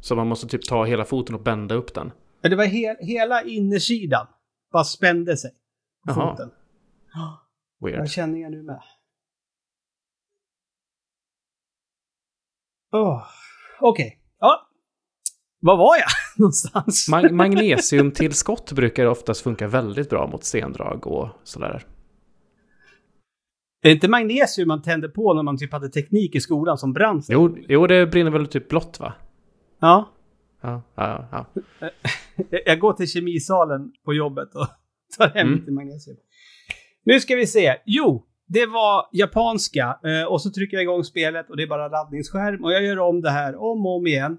[0.00, 2.12] Så man måste typ ta hela foten och bända upp den?
[2.40, 4.26] Det var he hela innersidan.
[4.72, 5.50] Bara spände sig.
[6.08, 6.50] På foten.
[7.84, 7.98] Weird.
[7.98, 8.80] Jag känner jag nu med.
[12.96, 13.22] Oh.
[13.80, 14.06] Okej.
[14.06, 14.18] Okay.
[14.40, 14.68] Ja.
[15.60, 17.08] Var var jag någonstans?
[17.10, 21.86] Mag magnesiumtillskott brukar oftast funka väldigt bra mot stendrag och sådär.
[23.82, 26.92] Det är inte magnesium man tände på när man typ hade teknik i skolan som
[26.92, 27.22] brann?
[27.28, 29.12] Jo, jo, det brinner väl typ blått va?
[29.80, 30.12] Ja.
[30.60, 31.46] Ja, ja, ja.
[32.66, 34.66] Jag går till kemisalen på jobbet och
[35.18, 35.58] tar hem mm.
[35.58, 36.16] lite magnesium.
[37.04, 37.76] Nu ska vi se.
[37.86, 41.88] Jo, det var japanska eh, och så trycker jag igång spelet och det är bara
[41.88, 44.38] laddningsskärm och jag gör om det här om och om igen.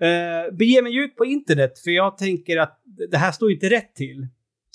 [0.00, 3.94] Eh, beger mig ut på internet för jag tänker att det här står inte rätt
[3.94, 4.26] till.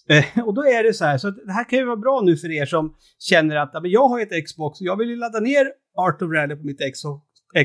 [0.09, 2.37] Eh, och då är det så här, så det här kan ju vara bra nu
[2.37, 5.67] för er som känner att jag har ett Xbox och jag vill ju ladda ner
[5.95, 6.81] Art of Rally på mitt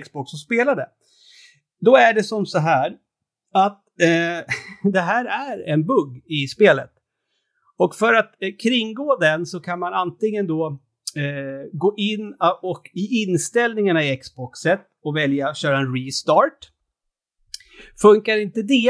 [0.02, 0.88] Xbox och spela det.
[1.80, 2.96] Då är det som så här
[3.52, 4.44] att eh,
[4.92, 6.90] det här är en bugg i spelet.
[7.76, 10.78] Och för att eh, kringgå den så kan man antingen då
[11.16, 16.70] eh, gå in ah, och i inställningarna i Xboxet och välja att köra en restart.
[18.00, 18.88] Funkar inte det,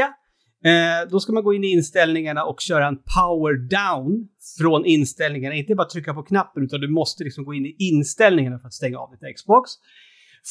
[0.69, 5.55] eh, då ska man gå in i inställningarna och köra en power down från inställningarna.
[5.55, 8.73] Inte bara trycka på knappen, utan du måste liksom gå in i inställningarna för att
[8.73, 9.71] stänga av ditt Xbox.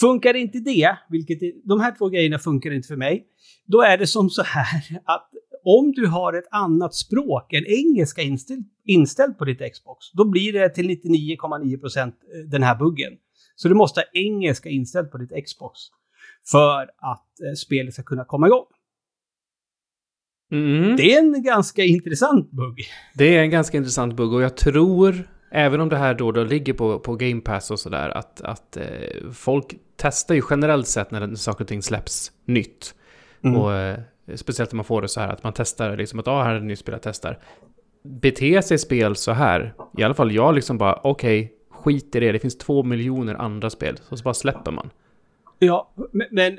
[0.01, 3.27] Funkar inte det, vilket de här två grejerna funkar inte för mig,
[3.67, 5.31] då är det som så här att
[5.64, 10.53] om du har ett annat språk än engelska inställt, inställt på ditt Xbox, då blir
[10.53, 12.12] det till 99,9% eh,
[12.50, 13.12] den här buggen.
[13.57, 15.81] Så du måste ha engelska inställt på ditt Xbox
[16.50, 18.66] för att eh, spelet ska kunna komma igång.
[20.53, 20.96] Mm.
[20.96, 22.85] Det är en ganska intressant bugg.
[23.14, 26.44] Det är en ganska intressant bugg och jag tror, även om det här då, då
[26.44, 31.11] ligger på, på Game Pass och sådär, att, att eh, folk testar ju generellt sett
[31.11, 32.94] när saker och ting släpps nytt.
[33.44, 33.61] Mm.
[33.61, 34.00] Och eh,
[34.35, 36.59] speciellt när man får det så här att man testar, liksom att ah, här är
[36.59, 37.39] ett nytt spel jag testar.
[38.05, 42.21] Beter sig spel så här, i alla fall jag liksom bara okej, okay, skit i
[42.21, 44.91] det, det finns två miljoner andra spel, så, så bara släpper man.
[45.59, 45.95] Ja,
[46.31, 46.59] men,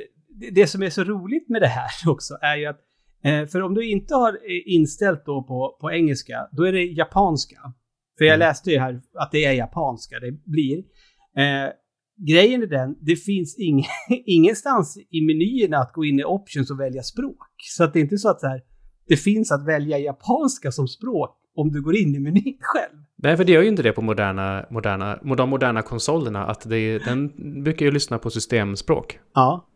[0.52, 2.80] det som är så roligt med det här också är ju att
[3.24, 6.84] eh, för om du inte har eh, inställt då på, på engelska, då är det
[6.84, 7.74] japanska.
[8.18, 8.48] För jag mm.
[8.48, 10.78] läste ju här att det är japanska det blir.
[11.38, 11.70] Eh,
[12.18, 13.86] grejen är den, det finns ing,
[14.26, 17.48] ingenstans i menyerna att gå in i options och välja språk.
[17.78, 18.62] Så att det är inte så att så här,
[19.08, 23.02] det finns att välja japanska som språk om du går in i menyn själv.
[23.18, 26.46] Nej, för det gör ju inte det på moderna, moderna, de moderna konsolerna.
[26.46, 27.32] Att det, den
[27.64, 29.20] brukar ju lyssna på systemspråk.
[29.34, 29.68] Ja.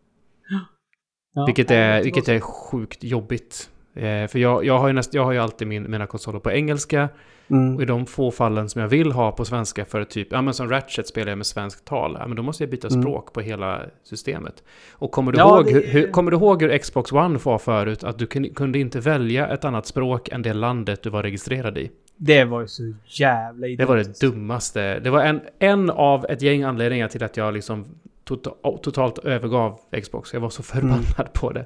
[1.33, 3.69] ja vilket, är, vilket är sjukt jobbigt.
[3.93, 6.51] Eh, för jag, jag, har ju näst, jag har ju alltid min, mina konsoler på
[6.51, 7.09] engelska.
[7.51, 7.75] Mm.
[7.75, 10.53] Och i de få fallen som jag vill ha på svenska för typ, ja men
[10.53, 13.01] som Ratchet spelar jag med svenskt tal, ja men då måste jag byta Mm.
[13.01, 14.63] språk på hela systemet.
[14.91, 17.57] Och kommer du, Ja, ihåg, det- hur, hur, kommer du ihåg hur Xbox One var
[17.57, 18.03] förut?
[18.03, 21.77] Att du kun, kunde inte välja ett annat språk än det landet du var registrerad
[21.77, 21.91] i.
[22.17, 24.21] Det var ju så jävla Det var det idiotiskt.
[24.21, 24.99] dummaste.
[24.99, 27.85] Det var en, en av ett gäng anledningar till att jag liksom
[28.27, 30.33] tota- totalt övergav Xbox.
[30.33, 31.65] Jag var så förbannad på det.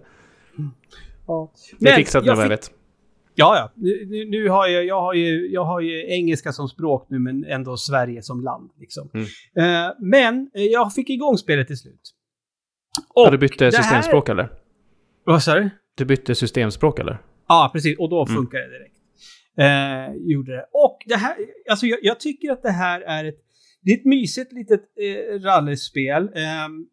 [1.27, 1.51] Ja.
[1.79, 2.71] Det Men fixat nu jag vad jag fick- vet.
[3.35, 3.71] Ja, ja.
[3.75, 7.45] Nu, nu- har jag, jag, har ju, jag har ju engelska som språk nu, men
[7.45, 8.71] ändå Sverige som land.
[8.79, 9.09] Liksom.
[9.13, 9.25] Mm.
[9.87, 12.01] Eh, men eh, jag fick igång spelet till slut.
[13.15, 14.49] Ja, Och du bytte här- systemspråk eller?
[15.25, 15.69] Vad sa du?
[15.97, 17.21] Du bytte systemspråk eller?
[17.47, 17.99] Ja, precis.
[17.99, 18.35] Och då Mm.
[18.35, 18.95] funkar det direkt.
[19.57, 20.65] Eh, gjorde det.
[20.71, 21.35] Och det här,
[21.69, 23.37] alltså jag, jag tycker att det här är ett,
[23.81, 26.23] det är ett mysigt litet eh, rallyspel.
[26.35, 26.85] Ehm,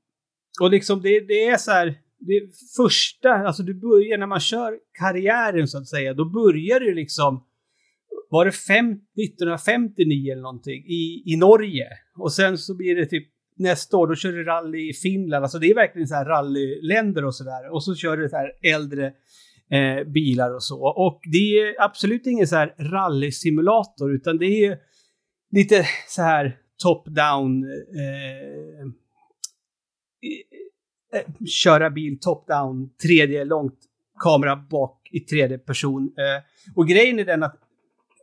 [0.61, 2.41] och liksom det, det är så här, det
[2.77, 7.45] första, alltså du börjar när man kör karriären så att säga, då börjar du liksom,
[8.31, 11.89] var det fem, 1959 eller någonting, i, i Norge.
[12.19, 15.43] Och sen så blir det typ nästa år, då kör du rally i Finland.
[15.45, 17.73] Alltså det är verkligen så här rallyländer och sådär.
[17.73, 19.07] Och så kör du så här äldre
[19.71, 20.81] eh, bilar och så.
[20.87, 24.79] Och det är absolut ingen så här rallysimulator, utan det är
[25.53, 28.87] lite så här top-down eh,
[31.13, 33.79] eh, köra bil top-down, tredje långt,
[34.19, 36.13] kamera bak i tredje person.
[36.19, 36.43] Eh,
[36.77, 37.57] och grejen är den att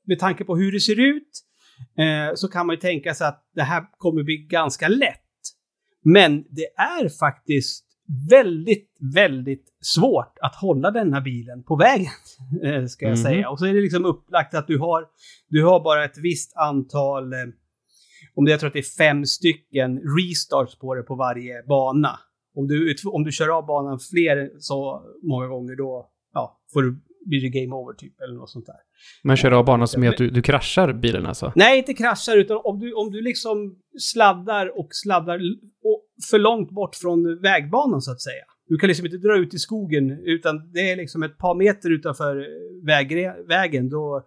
[0.05, 1.43] med tanke på hur det ser ut
[1.97, 5.21] eh, så kan man ju tänka sig att det här kommer bli ganska lätt.
[6.03, 7.83] Men det är faktiskt
[8.29, 12.11] väldigt, väldigt svårt att hålla denna bilen på vägen,
[12.63, 13.23] eh, ska jag Mhm.
[13.23, 13.49] säga.
[13.49, 15.05] Och så är det liksom upplagt att du har,
[15.49, 17.39] du har bara ett visst antal, eh,
[18.35, 22.19] om det, jag tror att det är fem stycken restarts på det på varje bana.
[22.57, 26.97] Om du, om du kör av banan fler så många gånger då ja, får du,
[27.25, 28.75] blir det game over typ eller något sånt där.
[29.23, 31.53] Men kör av banan som är att du, du kraschar bilen alltså?
[31.55, 35.39] Nej, inte kraschar, utan om du, om du liksom sladdar och sladdar
[35.83, 38.43] och för långt bort från vägbanan så att säga.
[38.69, 41.89] Du kan liksom inte dra ut i skogen, utan det är liksom ett par meter
[41.91, 42.47] utanför
[42.85, 43.89] vägre, vägen.
[43.89, 44.25] Då,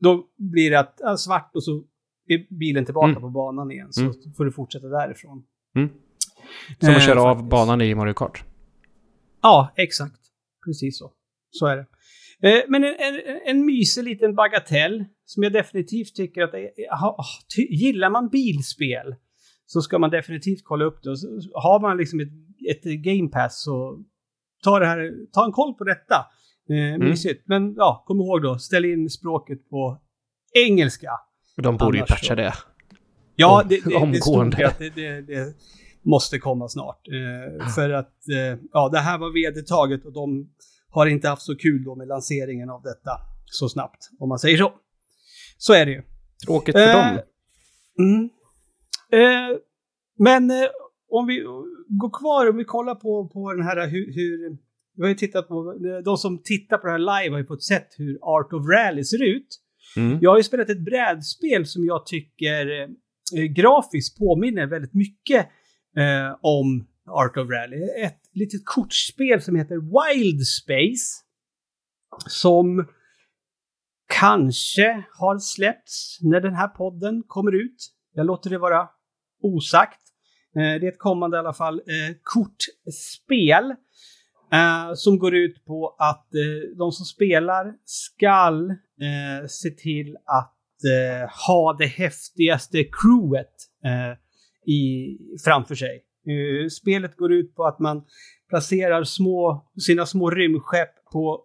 [0.00, 1.84] då blir det att, svart och så
[2.28, 3.20] är bilen tillbaka Mm.
[3.22, 3.92] på banan igen.
[3.92, 4.14] Så Mm.
[4.36, 5.42] får du fortsätta därifrån.
[5.76, 5.88] Mm.
[6.80, 7.50] Som att Eh, köra av faktiskt.
[7.50, 8.44] banan i Mario Kart.
[9.42, 10.20] Ja, exakt.
[10.66, 11.12] Precis så.
[11.50, 11.86] Så är det.
[12.48, 16.52] Eh, Men en, en, en mysig liten bagatell som jag definitivt tycker att...
[17.56, 19.14] ty- Gillar man bilspel
[19.66, 21.10] så ska man definitivt kolla upp det.
[21.54, 22.28] Har man liksom ett,
[22.70, 23.98] ett game pass så
[24.64, 26.26] ta, det här, ta en koll på detta.
[26.70, 27.42] Eh, mysigt.
[27.46, 30.00] Men ja, kom ihåg då, ställ in språket på
[30.66, 31.10] engelska.
[31.56, 32.54] De borde ju Annars patcha så- det.
[33.36, 34.20] Ja, det, det, det omgående.
[34.56, 35.54] stod ju att det, det, det
[36.04, 37.08] måste komma snart.
[37.08, 40.50] Eh, för att eh, ja, det här var vedertaget och de
[40.88, 43.10] har inte haft så kul då med lanseringen av detta
[43.44, 44.72] så snabbt, om man säger så.
[45.58, 46.02] Så är det ju.
[46.46, 47.22] Tråkigt för Eh, dem.
[47.98, 48.30] Mm.
[49.12, 49.58] Eh,
[50.18, 50.68] men eh,
[51.10, 51.40] om vi
[51.88, 54.58] går kvar, om vi kollar på, på den här hur, hur...
[54.96, 57.64] Vi har ju tittat på, de som tittar på det här live har ju fått
[57.64, 59.48] sett hur Art of Rally ser ut.
[59.96, 60.18] Mm.
[60.20, 62.80] Jag har ju spelat ett brädspel som jag tycker
[63.36, 65.48] eh, grafiskt påminner väldigt mycket
[65.96, 67.88] eh, om Art of Rally.
[68.04, 71.24] Ett litet kortspel som heter Wild Space.
[72.26, 72.86] Som
[74.08, 77.92] kanske har släppts när den här podden kommer ut.
[78.14, 78.88] Jag låter det vara
[79.42, 80.00] osagt.
[80.56, 83.74] Eh, det är ett kommande i alla fall eh, kortspel.
[84.52, 90.58] Eh, som går ut på att eh, de som spelar skall eh, se till att
[90.84, 94.18] eh, ha det häftigaste crewet eh,
[94.66, 96.04] i, framför sig.
[96.28, 98.02] Uh, spelet går ut på att man
[98.48, 101.44] placerar små, sina små rymdskepp på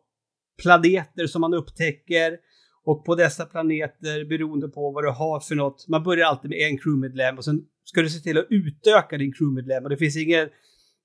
[0.64, 2.38] planeter som man upptäcker.
[2.84, 6.60] Och på dessa planeter, beroende på vad du har för något, man börjar alltid med
[6.60, 9.84] en crewmedlem och sen ska du se till att utöka din crewmedlem.
[9.84, 10.50] Och det finns ingen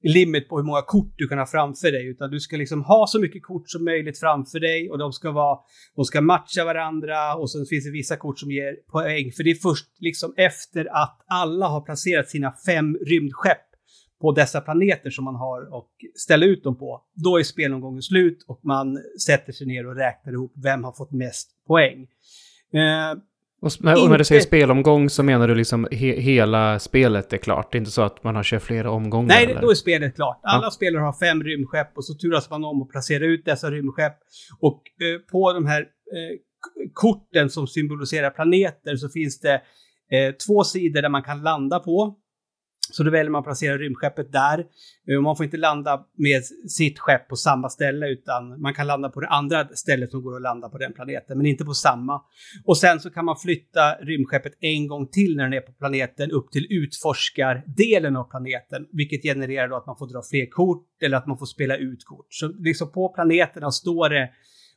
[0.03, 3.07] limit på hur många kort du kan ha framför dig, utan du ska liksom ha
[3.07, 5.59] så mycket kort som möjligt framför dig och de ska vara,
[5.97, 9.33] de ska matcha varandra och sen finns det vissa kort som ger poäng.
[9.33, 13.73] För det är först liksom efter att alla har placerat sina fem rymdskepp
[14.21, 17.03] på dessa planeter som man har och ställa ut dem på.
[17.15, 21.13] Då är spelomgången slut och man sätter sig ner och räknar ihop vem har fått
[21.13, 22.03] mest poäng.
[22.73, 23.19] Eh,
[23.63, 27.33] och, när, och när du säger inte- spelomgång så menar du liksom he, hela spelet
[27.33, 27.73] är klart?
[27.73, 29.29] Det är inte så att man har kört flera omgångar?
[29.29, 29.61] Nej, eller?
[29.61, 30.41] då är spelet klart.
[30.43, 30.71] Alla Ja.
[30.71, 34.13] spelare har fem rymdskepp och så turas man om att placera ut dessa rymdskepp.
[34.61, 36.39] Och eh, på de här eh,
[36.93, 39.55] korten som symboliserar planeter så finns det
[40.13, 42.15] eh, två sidor där man kan landa på.
[42.95, 44.59] Så då väljer man att placera rymdskeppet där.
[45.09, 49.09] Eh, man får inte landa med sitt skepp på samma ställe utan man kan landa
[49.09, 52.21] på det andra stället som går att landa på den planeten, men inte på samma.
[52.65, 56.31] Och sen så kan man flytta rymdskeppet en gång till när den är på planeten
[56.31, 61.17] upp till utforskardelen av planeten, vilket genererar då att man får dra fler kort eller
[61.17, 62.27] att man får spela ut kort.
[62.29, 64.31] Så liksom på planeterna står det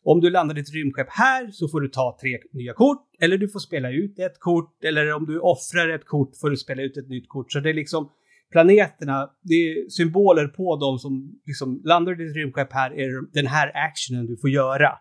[0.06, 3.48] om du landar ditt rymdskepp här så får du ta tre nya kort, eller du
[3.48, 6.98] får spela ut ett kort, eller om du offrar ett kort får du spela ut
[6.98, 7.52] ett nytt kort.
[7.52, 8.10] Så det är liksom
[8.52, 13.72] planeterna, det är symboler på dem som liksom landar ditt rymdskepp här är den här
[13.76, 14.92] actionen du får göra.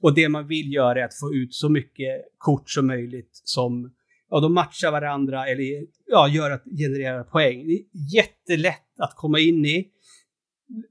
[0.00, 3.92] Och det man vill göra är att få ut så mycket kort som möjligt som
[4.30, 7.66] ja, de matchar varandra eller ja, gör att generera poäng.
[7.66, 9.88] Det är jättelätt att komma in i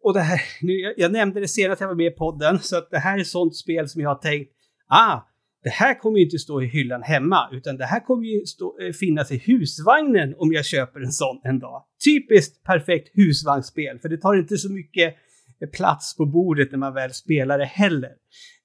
[0.03, 2.77] och det här, nu, jag, jag nämnde det senast jag var med i podden, så
[2.77, 4.51] att det här är sånt spel som jag har tänkt,
[4.88, 5.21] ah,
[5.63, 8.77] det här kommer ju inte stå i hyllan hemma, utan det här kommer ju stå,
[8.81, 11.83] eh, finnas i husvagnen om jag köper en sån en dag.
[12.05, 15.15] Typiskt perfekt husvagnsspel, för det tar inte så mycket
[15.62, 18.12] eh, plats på bordet när man väl spelar det heller.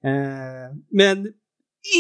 [0.05, 1.33] Eh, men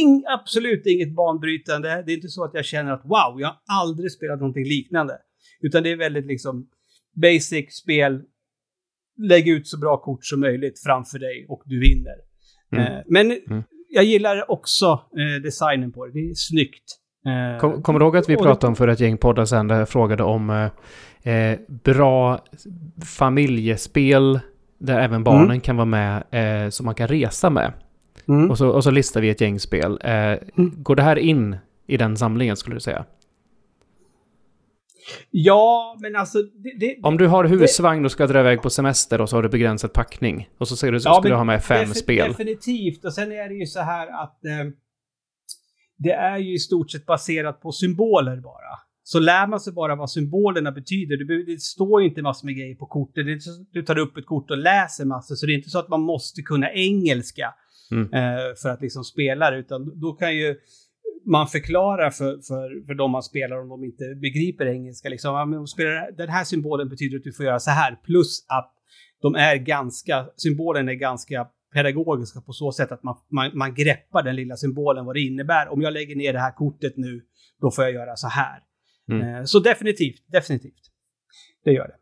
[0.02, 2.02] ing, absolut inget banbrytande.
[2.06, 5.18] Det är inte så att jag känner att wow, jag har aldrig spelat någonting liknande.
[5.60, 6.68] Utan det är väldigt liksom
[7.22, 8.22] basic spel
[9.18, 12.14] lägg ut så bra kort som möjligt framför dig och du vinner.
[12.72, 12.92] Mm.
[12.92, 13.62] Eh, men mm.
[13.88, 16.12] jag gillar också eh, designen på det.
[16.12, 16.84] Det är snyggt.
[17.26, 19.78] Eh, Kom, kommer du ihåg att vi pratade om för ett gäng poddar sen där
[19.78, 20.50] jag frågade om
[21.24, 22.38] eh, eh, bra
[23.04, 24.40] familjespel
[24.78, 25.60] där även barnen mm.
[25.60, 27.72] kan vara med eh, som man kan resa med.
[28.28, 28.50] Mm.
[28.50, 29.98] Och, så, och så listar vi ett gäng spel.
[30.04, 30.38] Eh, mm.
[30.56, 33.04] Går det här in i den samlingen skulle du säga?
[35.30, 36.42] Ja, men alltså...
[36.42, 39.42] Det, det, Om du har husvagn och ska dra iväg på semester och så har
[39.42, 40.48] du begränsad packning.
[40.58, 42.28] Och så säger du så ja, ska du ha med fem spel.
[42.28, 43.04] Definitivt.
[43.04, 44.72] Och sen är det ju så här att eh,
[45.98, 48.78] det är ju i stort sett baserat på symboler bara.
[49.02, 51.24] Så lär man sig bara vad symbolerna betyder.
[51.24, 53.26] Det, det står ju inte massor med grejer på kortet.
[53.72, 55.34] Du tar upp ett kort och läser massor.
[55.34, 57.54] Så det är inte så att man måste kunna engelska
[57.90, 58.12] mm.
[58.12, 59.58] eh, för att liksom spela det.
[59.58, 60.56] Utan då kan ju
[61.26, 65.08] man förklarar för, för, för de man spelar om de inte begriper engelska.
[65.08, 67.96] Liksom, ja, spelar, den här symbolen betyder att du får göra så här.
[68.04, 68.74] Plus att
[69.22, 74.22] de är ganska, symbolen är ganska pedagogiska på så sätt att man, man, man greppar
[74.22, 75.68] den lilla symbolen, vad det innebär.
[75.68, 77.22] Om jag lägger ner det här kortet nu,
[77.60, 78.60] då får jag göra så här.
[79.10, 79.34] Mm.
[79.34, 80.82] Eh, så definitivt, definitivt.
[81.64, 81.94] Det gör det.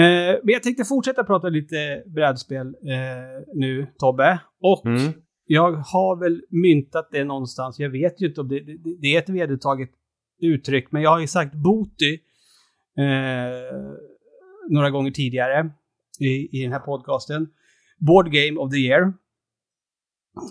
[0.00, 2.74] Eh, men jag tänkte fortsätta prata lite brädspel eh,
[3.54, 4.38] nu, Tobbe.
[4.60, 5.12] Och mm
[5.46, 7.78] jag har väl myntat det någonstans.
[7.78, 9.90] Jag vet ju inte om det, det, det är ett vedertaget
[10.40, 12.18] uttryck, men jag har ju sagt Booty
[12.98, 13.78] eh,
[14.68, 15.70] några gånger tidigare
[16.20, 17.48] i, i den här podcasten.
[17.98, 19.12] Board Game of the Year.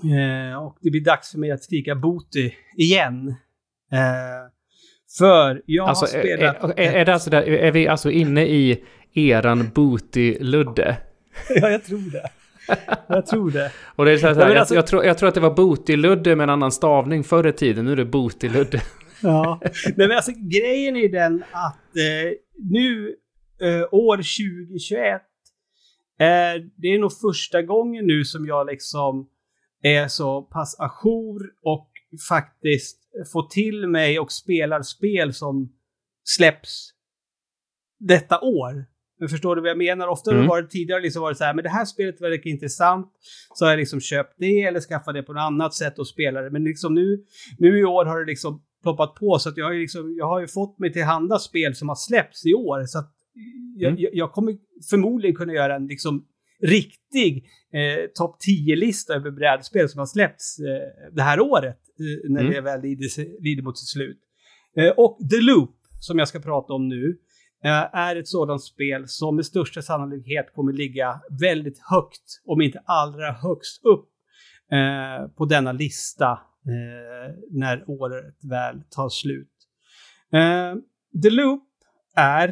[0.04, 3.30] Eh, och det blir dags för mig att skrika Booty igen.
[3.92, 4.52] Eh,
[5.18, 6.64] för jag alltså, har spelat...
[6.64, 10.98] Är, är, är, det alltså där, är vi alltså inne i eran Booty-ludde?
[11.50, 12.30] ja, jag tror det.
[13.08, 13.72] jag tror det.
[13.96, 16.36] Och det är så här, jag, alltså, jag, tror, jag tror att det var Botiludde
[16.36, 17.86] med en annan stavning förr i tiden.
[17.86, 18.82] Nu är det Botiludde.
[19.22, 19.62] ja.
[19.96, 23.16] Men alltså grejen är den att eh, nu
[23.62, 25.22] eh, år 2021
[26.18, 29.30] är det är nog första gången nu som jag liksom
[29.82, 31.90] är så pass ajour och
[32.30, 33.00] faktiskt
[33.34, 35.74] får till mig och spelar spel som
[36.24, 36.90] släpps
[38.00, 38.86] detta år.
[39.24, 40.08] Men förstår du vad jag menar?
[40.08, 40.48] Ofta mm.
[40.48, 43.12] har det tidigare liksom varit så här, men det här spelet verkar intressant.
[43.54, 46.44] Så har jag liksom köpt det eller skaffat det på något annat sätt och spelar
[46.44, 46.50] det.
[46.50, 47.24] Men liksom nu,
[47.58, 50.28] nu i år har det liksom ploppat på så att jag har ju liksom, jag
[50.28, 52.86] har ju fått mig tillhanda spel som har släppts i år.
[52.86, 53.12] Så att
[53.76, 54.02] jag, mm.
[54.02, 54.56] jag, jag kommer
[54.90, 56.26] förmodligen kunna göra en liksom
[56.62, 61.80] riktig eh, topp 10-lista över brädspel som har släppts eh, det här året.
[62.00, 62.54] Eh, när mm.
[62.54, 64.20] det väl lider, lider mot sitt slut.
[64.78, 67.18] Eh, och The Loop, som jag ska prata om nu,
[67.64, 72.82] Eh, är ett sådant spel som med största sannolikhet kommer ligga väldigt högt, om inte
[72.86, 74.10] allra högst upp
[74.72, 79.52] eh, på denna lista eh, när året väl tar slut.
[80.34, 80.76] Eh,
[81.24, 81.64] The Loop
[82.16, 82.50] är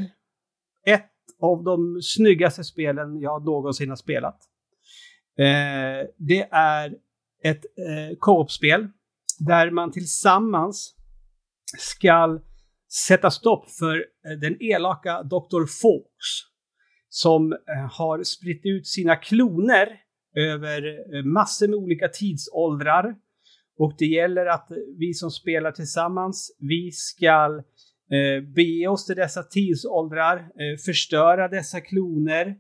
[0.86, 4.40] ett av de snyggaste spelen jag någonsin har spelat.
[5.38, 6.96] Eh, det är
[7.44, 7.66] ett
[8.20, 8.88] co-op-spel
[9.40, 10.96] där man tillsammans
[11.78, 12.42] skall
[12.92, 15.66] sätta stopp för eh, den elaka Dr.
[15.82, 16.48] Fawkes
[17.10, 17.58] som eh,
[17.92, 19.88] har spritt ut sina kloner
[20.36, 20.84] över
[21.16, 23.16] eh, massor med olika tidsåldrar.
[23.78, 24.68] Och det gäller att
[25.00, 27.64] vi som spelar tillsammans, vi ska
[28.56, 30.50] bege oss till dessa tidsåldrar,
[30.86, 32.56] förstöra dessa kloner,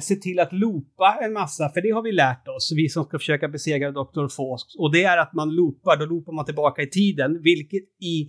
[0.00, 3.18] se till att loopa en massa, för det har vi lärt oss, vi som ska
[3.18, 4.28] försöka besegra Dr.
[4.28, 4.76] Fawkes.
[4.78, 8.28] Och det är att man loopar, då loopar man tillbaka i tiden, vilket i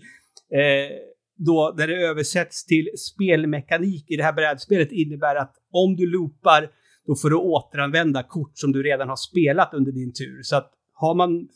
[0.52, 0.98] eh,
[1.38, 6.70] då där det översätts till spelmekanik i det här brädspelet innebär att om du loopar
[7.08, 10.42] då får du återanvända kort som du redan har spelat under din tur.
[10.42, 11.48] Så att har man,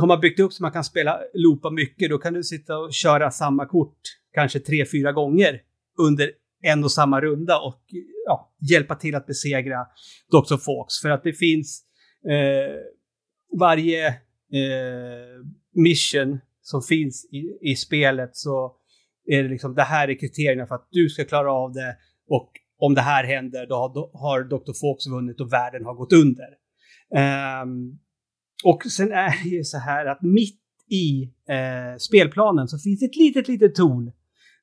[0.00, 2.92] har man byggt upp så man kan spela loopa mycket, då kan du sitta och
[2.92, 3.98] köra samma kort
[4.34, 5.60] kanske tre, fyra gånger
[5.98, 6.30] under
[6.62, 7.82] en och samma runda och
[8.26, 9.86] ja, hjälpa till att besegra
[10.30, 10.56] Dr.
[10.56, 11.00] Fox.
[11.02, 11.84] För att det finns
[12.30, 12.76] eh,
[13.58, 14.14] varje eh,
[15.74, 18.76] mission som finns i, i spelet så
[19.26, 21.96] är det liksom det här är kriterierna för att du ska klara av det
[22.28, 24.72] och om det här händer då har, då har Dr.
[24.80, 26.48] Fox vunnit och världen har gått under.
[27.62, 27.98] Um,
[28.64, 33.16] och sen är det ju så här att mitt i eh, spelplanen så finns ett
[33.16, 34.12] litet, litet torn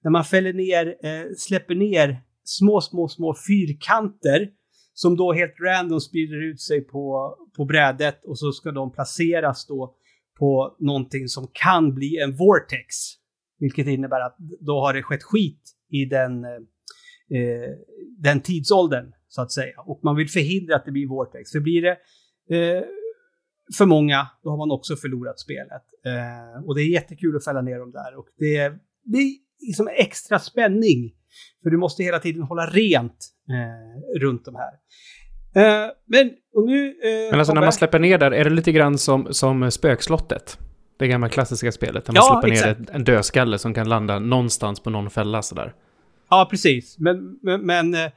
[0.03, 4.49] där man fäller ner, eh, släpper ner små, små, små fyrkanter
[4.93, 9.67] som då helt random sprider ut sig på, på brädet och så ska de placeras
[9.67, 9.95] då
[10.39, 12.95] på någonting som kan bli en vortex.
[13.59, 16.51] Vilket innebär att då har det skett skit i den, eh,
[17.39, 17.69] eh,
[18.17, 19.81] den tidsåldern, så att säga.
[19.81, 21.51] Och man vill förhindra att det blir vortex.
[21.51, 21.97] För blir det
[22.55, 22.83] eh,
[23.77, 25.83] för många, då har man också förlorat spelet.
[26.05, 28.15] Eh, och det är jättekul att fälla ner dem där.
[28.17, 28.79] Och det, är
[29.67, 31.13] liksom extra spänning.
[31.63, 34.73] För du måste hela tiden hålla rent eh, runt de här.
[35.57, 36.87] Uh, men, och nu...
[36.87, 40.59] Uh, men alltså när man släpper ner där, är det lite grann som, som spökslottet?
[40.99, 42.79] Det gamla klassiska spelet, där man ja, släpper exakt.
[42.79, 45.73] ner en dödskalle som kan landa någonstans på någon fälla sådär.
[46.29, 46.99] Ja, precis.
[46.99, 48.11] Men, men, men uh,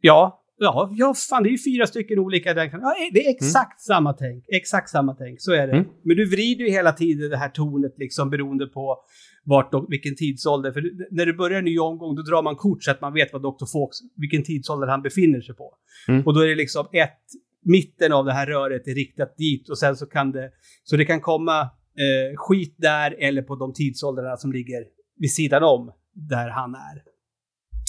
[0.00, 2.48] ja, ja, ja, fan det är ju fyra stycken olika.
[2.54, 3.96] Ja, det är exakt mm.
[3.96, 4.44] samma tänk.
[4.48, 5.72] Exakt samma tänk, så är det.
[5.72, 5.88] Mm.
[6.04, 8.98] Men du vrider ju hela tiden det här tornet liksom beroende på
[9.44, 10.72] vart och vilken tidsålder.
[10.72, 13.32] För när du börjar en ny omgång då drar man kort så att man vet
[13.32, 13.66] vad Dr.
[13.72, 15.74] Fox, vilken tidsålder han befinner sig på.
[16.08, 16.26] Mm.
[16.26, 17.22] Och då är det liksom ett,
[17.64, 20.50] mitten av det här röret är riktat dit och sen så kan det,
[20.84, 24.84] så det kan komma eh, skit där eller på de tidsåldrarna som ligger
[25.16, 27.02] vid sidan om där han är.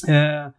[0.08, 0.51] Eh,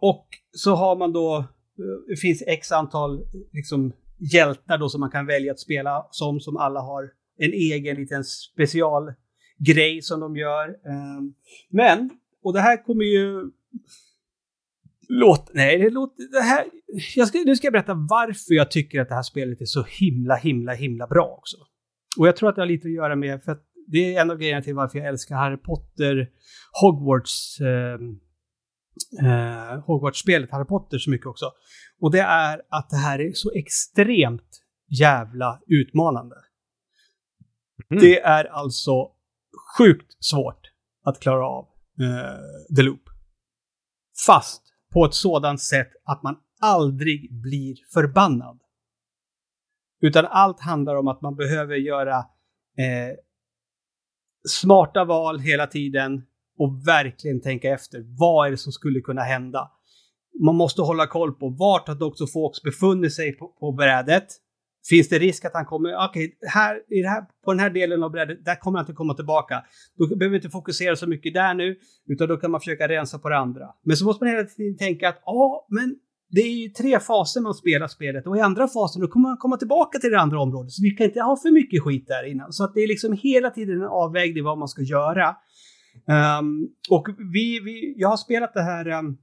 [0.00, 3.92] och så har man då, eh, det finns x antal liksom,
[4.32, 8.24] hjältar då som man kan välja att spela som, som alla har en egen liten
[8.24, 10.68] specialgrej som de gör.
[10.68, 11.22] Eh,
[11.68, 12.10] men,
[12.42, 13.50] och det här kommer ju...
[15.08, 16.32] Låt, nej, det låter...
[16.32, 16.64] Det här,
[17.16, 19.82] jag ska, nu ska jag berätta varför jag tycker att det här spelet är så
[19.82, 21.56] himla, himla, himla bra också.
[22.18, 24.30] Och jag tror att det har lite att göra med, för att det är en
[24.30, 26.30] av grejerna till varför jag älskar Harry Potter,
[26.80, 27.98] Hogwarts, eh,
[29.28, 31.52] eh, Hogwarts-spelet Harry Potter så mycket också.
[32.00, 34.62] Och det är att det här är så extremt
[35.00, 36.36] jävla utmanande.
[37.90, 38.02] Mm.
[38.02, 39.10] Det är alltså
[39.78, 40.70] sjukt svårt
[41.04, 41.68] att klara av
[42.00, 43.02] eh, The Loop.
[44.26, 44.62] Fast
[44.92, 48.60] på ett sådant sätt att man aldrig blir förbannad.
[50.06, 52.16] Utan allt handlar om att man behöver göra
[52.78, 53.14] eh,
[54.48, 56.22] smarta val hela tiden
[56.58, 58.04] och verkligen tänka efter.
[58.18, 59.70] Vad är det som skulle kunna hända?
[60.44, 62.26] Man måste hålla koll på vart har Dr.
[62.32, 64.26] Fawkes befunnit sig på, på brädet.
[64.88, 67.70] Finns det risk att han kommer, okej, okay, här, i det här, på den här
[67.70, 69.64] delen av brädet, där kommer han inte komma tillbaka.
[69.98, 71.76] Då behöver vi inte fokusera så mycket där nu,
[72.08, 73.66] utan då kan man försöka rensa på det andra.
[73.84, 75.96] Men så måste man hela tiden tänka att, ja, men
[76.28, 79.36] det är ju tre faser man spelar spelet och i andra fasen då kommer man
[79.36, 80.72] komma tillbaka till det andra området.
[80.72, 82.52] Så vi kan inte ha för mycket skit där innan.
[82.52, 85.36] Så att det är liksom hela tiden en avvägning vad man ska göra.
[86.38, 89.18] Um, och vi, vi, jag har spelat det här um,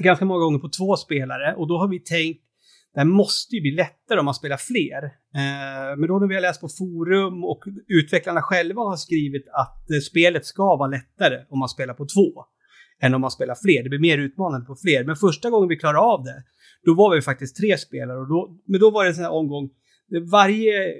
[0.00, 2.42] ganska många gånger på två spelare och då har vi tänkt
[2.94, 5.02] det här måste ju bli lättare om man spelar fler.
[5.40, 9.90] Ehm, men då när vi har läst på forum och utvecklarna själva har skrivit att
[9.90, 12.44] eh, spelet ska vara lättare om man spelar på två
[13.02, 13.82] än om man spelar fler.
[13.82, 15.04] Det blir mer utmanande på fler.
[15.04, 16.42] Men första gången vi klarade av det,
[16.84, 18.18] då var vi faktiskt tre spelare.
[18.18, 19.70] Och då, men då var det en sån här omgång,
[20.30, 20.94] varje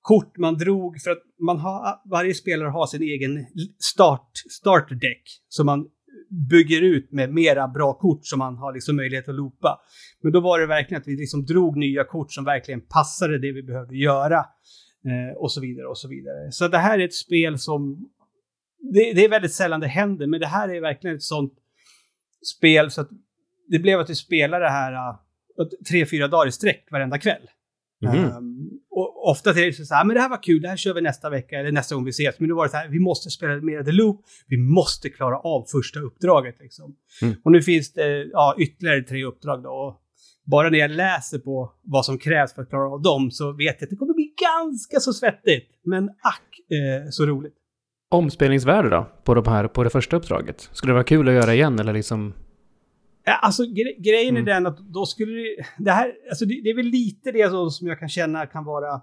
[0.00, 3.46] kort man drog för att man har, varje spelare har sin egen
[3.92, 5.22] start, starter deck.
[5.64, 5.86] Man
[6.50, 9.80] bygger ut med mera bra kort som man har liksom möjlighet att loopa.
[10.22, 13.52] Men då var det verkligen att vi liksom drog nya kort som verkligen passade det
[13.52, 14.38] vi behövde göra.
[15.08, 16.52] Eh, och så vidare och så vidare.
[16.52, 18.08] Så det här är ett spel som...
[18.82, 21.54] Det, det, är väldigt sällan det händer, men det här är verkligen ett sånt
[22.58, 23.08] spel så att
[23.68, 25.18] det blev att vi spelade det här uh,
[25.88, 27.48] tre, fyra dagar i sträck varenda kväll.
[28.02, 28.36] Mm.
[28.36, 30.94] Um, och ofta är det så här, men det här var kul, det här kör
[30.94, 32.40] vi nästa vecka eller nästa gång vi ses.
[32.40, 35.38] Men nu var det så här, vi måste spela mer The Loop, vi måste klara
[35.38, 36.56] av första uppdraget.
[36.60, 36.96] Liksom.
[37.22, 37.34] Mm.
[37.44, 39.70] Och nu finns det ja, ytterligare tre uppdrag då.
[39.70, 40.00] Och
[40.44, 43.76] bara när jag läser på vad som krävs för att klara av dem så vet
[43.78, 45.80] jag att det kommer bli ganska så svettigt.
[45.84, 47.54] Men ack, eh, så roligt.
[48.12, 50.68] Omspelningsvärde då, på, de här, på det första uppdraget?
[50.72, 52.34] Skulle det vara kul att göra igen eller liksom?
[53.42, 54.48] Alltså gre grejen mm.
[54.48, 57.50] är den att då skulle det, det här, alltså det, det, är väl lite det
[57.70, 59.00] som jag kan känna kan vara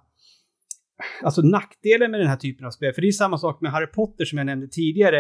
[1.24, 3.88] alltså nackdelen med den här typen av spel, för det är samma sak med Harry
[3.88, 5.20] Potter som jag nämnde tidigare.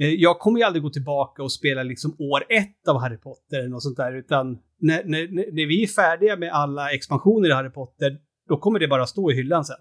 [0.00, 3.58] Eh, jag kommer ju aldrig gå tillbaka och spela liksom år ett av Harry Potter
[3.58, 7.52] eller något sånt där, utan när, när, när vi är färdiga med alla expansioner i
[7.52, 8.18] Harry Potter,
[8.48, 9.76] då kommer det bara stå i hyllan sen.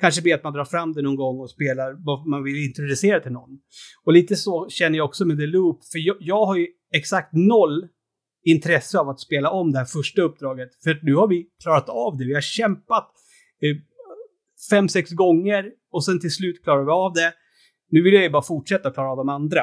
[0.00, 3.20] Kanske blir att man drar fram det någon gång och spelar vad man vill introducera
[3.20, 3.58] till någon.
[4.04, 7.32] Och lite så känner jag också med The Loop, för jag, jag har ju exakt
[7.32, 7.88] noll
[8.44, 10.68] intresse av att spela om det här första uppdraget.
[10.84, 12.24] För nu har vi klarat av det.
[12.24, 13.10] Vi har kämpat
[13.62, 13.76] eh,
[14.70, 17.32] fem, sex gånger och sen till slut klarar vi av det.
[17.90, 19.60] Nu vill jag ju bara fortsätta klara av de andra.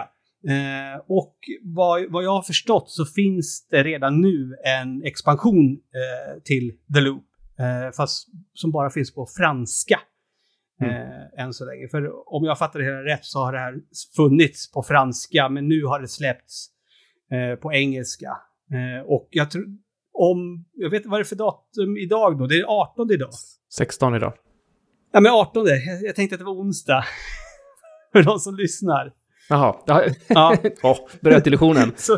[0.47, 6.41] Eh, och vad, vad jag har förstått så finns det redan nu en expansion eh,
[6.43, 7.23] till The Loop.
[7.59, 9.99] Eh, fast som bara finns på franska.
[10.81, 10.93] Mm.
[10.93, 11.87] Eh, än så länge.
[11.87, 13.75] För om jag fattar det hela rätt så har det här
[14.15, 16.67] funnits på franska men nu har det släppts
[17.31, 18.37] eh, på engelska.
[18.71, 19.65] Eh, och jag tror,
[20.13, 22.47] om, jag vet vad det är för datum idag då?
[22.47, 23.29] Det är 18 idag.
[23.73, 24.33] 16 idag.
[25.13, 27.05] Ja men 18, jag, jag tänkte att det var onsdag.
[28.11, 29.13] för de som lyssnar.
[29.49, 30.57] Jaha, ja.
[30.83, 31.91] oh, bröt illusionen.
[31.97, 32.13] så,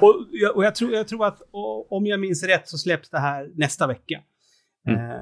[0.00, 3.18] och, och jag, tror, jag tror att och, om jag minns rätt så släpps det
[3.18, 4.20] här nästa vecka.
[4.88, 5.00] Mm.
[5.00, 5.16] Eh,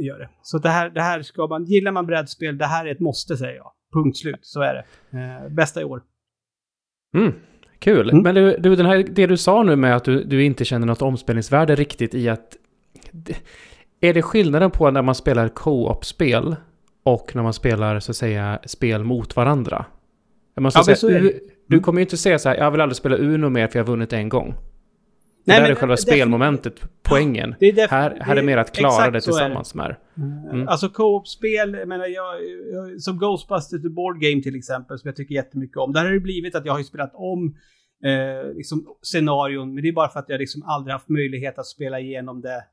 [0.00, 0.28] gör det.
[0.42, 3.36] Så det här, det här ska man, gillar man brädspel, det här är ett måste
[3.36, 3.72] säger jag.
[3.92, 5.18] Punkt slut, så är det.
[5.18, 6.02] Eh, bästa i år.
[7.16, 7.32] Mm.
[7.78, 8.10] Kul.
[8.10, 8.22] Mm.
[8.22, 10.86] Men du, du, den här, det du sa nu med att du, du inte känner
[10.86, 12.56] något omspelningsvärde riktigt i att...
[14.00, 16.56] Är det skillnaden på när man spelar co-op-spel
[17.02, 19.84] och när man spelar så att säga spel mot varandra?
[20.54, 22.96] Jag måste ja, säga, du, du kommer ju inte säga så här, jag vill aldrig
[22.96, 24.54] spela Uno mer för jag har vunnit en gång.
[25.44, 27.54] Nej, där är själva spelmomentet, poängen.
[27.60, 29.96] Det är här, här är mer att klara det tillsammans med.
[30.16, 30.68] Mm.
[30.68, 32.34] Alltså co-op-spel, jag menar jag,
[32.72, 35.92] jag, som Ghostbusters The Board Game till exempel, som jag tycker jättemycket om.
[35.92, 37.56] Där har det blivit att jag har ju spelat om
[38.04, 41.66] eh, liksom, scenarion, men det är bara för att jag liksom aldrig haft möjlighet att
[41.66, 42.64] spela igenom det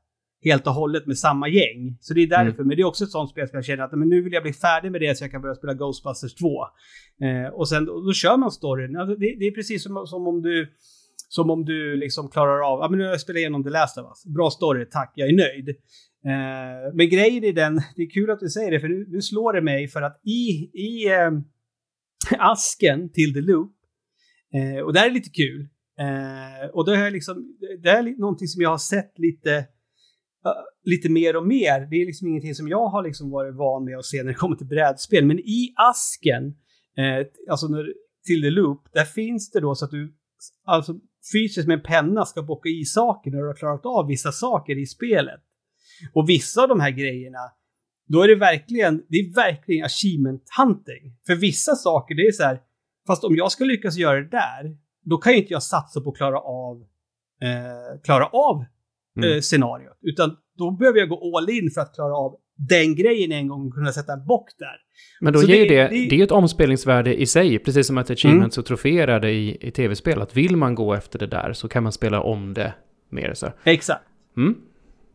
[0.44, 1.96] helt och hållet med samma gäng.
[2.00, 2.62] Så det är därför.
[2.62, 2.66] Mm.
[2.66, 4.42] Men det är också ett sånt spel som jag känner att men nu vill jag
[4.42, 6.62] bli färdig med det så jag kan börja spela Ghostbusters 2.
[7.26, 8.96] Eh, och sen då, då kör man storyn.
[8.96, 10.72] Alltså, det, det, är precis som, som om du
[11.36, 13.98] som om du liksom klarar av, ja men nu har jag spelat igenom det Last
[13.98, 14.34] of Us.
[14.34, 15.68] Bra story, tack, jag är nöjd.
[16.24, 19.22] Eh, men grejen i den, det är kul att du säger det, för nu, nu
[19.22, 21.30] slår det mig för att i, i eh,
[22.52, 23.72] asken till The Loop,
[24.54, 25.68] eh, och det här är lite kul,
[26.00, 29.56] eh, och det, är liksom, det är någonting som jag har sett lite,
[30.46, 30.52] uh,
[30.84, 31.80] lite mer och mer.
[31.90, 34.34] Det är liksom ingenting som jag har liksom varit van med att se när det
[34.34, 36.44] kommer till brädspel, men i asken,
[36.96, 37.84] eh, alltså när,
[38.26, 40.14] till The Loop, där finns det då så att du
[40.64, 40.94] alltså
[41.32, 44.78] fysiskt med en penna ska bocka i saker när du har klarat av vissa saker
[44.78, 45.40] i spelet.
[46.14, 47.38] Och vissa av de här grejerna,
[48.06, 51.16] då är det verkligen, det är verkligen achievement hunting.
[51.26, 52.60] För vissa saker, det är så här,
[53.06, 56.10] fast om jag ska lyckas göra det där, då kan ju inte jag satsa på
[56.10, 56.80] att klara av,
[57.42, 58.64] eh, klara av
[59.16, 59.32] mm.
[59.32, 59.98] eh, scenariot.
[60.00, 62.36] Utan då behöver jag gå all in för att klara av
[62.68, 64.76] den grejen en gång kunna sätta en bock där.
[65.20, 68.10] Men då så ger det, det, det, är ett omspelningsvärde i sig, precis som att
[68.10, 68.62] achievements mm.
[68.62, 70.22] och troféer det i, i tv-spel.
[70.22, 72.74] Att vill man gå efter det där så kan man spela om det
[73.08, 73.52] mer så.
[73.64, 74.04] Exakt.
[74.36, 74.56] Mm.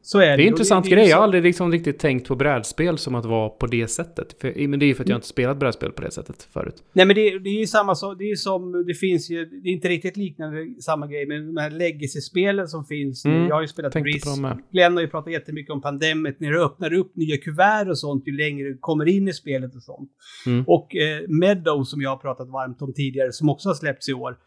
[0.06, 0.28] Så är det.
[0.38, 1.10] Det är en intressant grej.
[1.10, 4.36] Jag har aldrig liksom riktigt tänkt på brädspel som att vara på det sättet.
[4.42, 6.84] För, men det är ju för att jag inte spelat brädspel på det sättet förut.
[6.94, 8.18] Nej, men det, det är ju samma sak.
[8.20, 11.62] Det är som, det finns ju, det är inte riktigt liknande samma grej, men de
[11.62, 13.26] här legacy-spelen som finns.
[13.26, 13.48] Mm.
[13.48, 14.28] Jag har ju spelat Risk.
[14.72, 18.28] Glenn har ju pratat jättemycket om pandemet, när du öppnar upp nya kuvert och sånt,
[18.28, 20.10] ju längre du kommer in i spelet och sånt.
[20.46, 20.64] Mm.
[20.68, 24.14] Och eh, Meadow, som jag har pratat varmt om tidigare, som också har släppts i
[24.14, 24.38] år,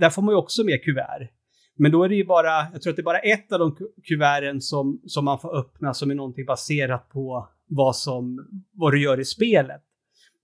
[0.00, 1.28] där får man ju också med kuvert.
[1.76, 3.76] Men då är det ju bara, jag tror att det är bara ett av de
[4.04, 9.02] kuverten som, som man får öppna som är någonting baserat på vad, som, vad du
[9.02, 9.82] gör i spelet.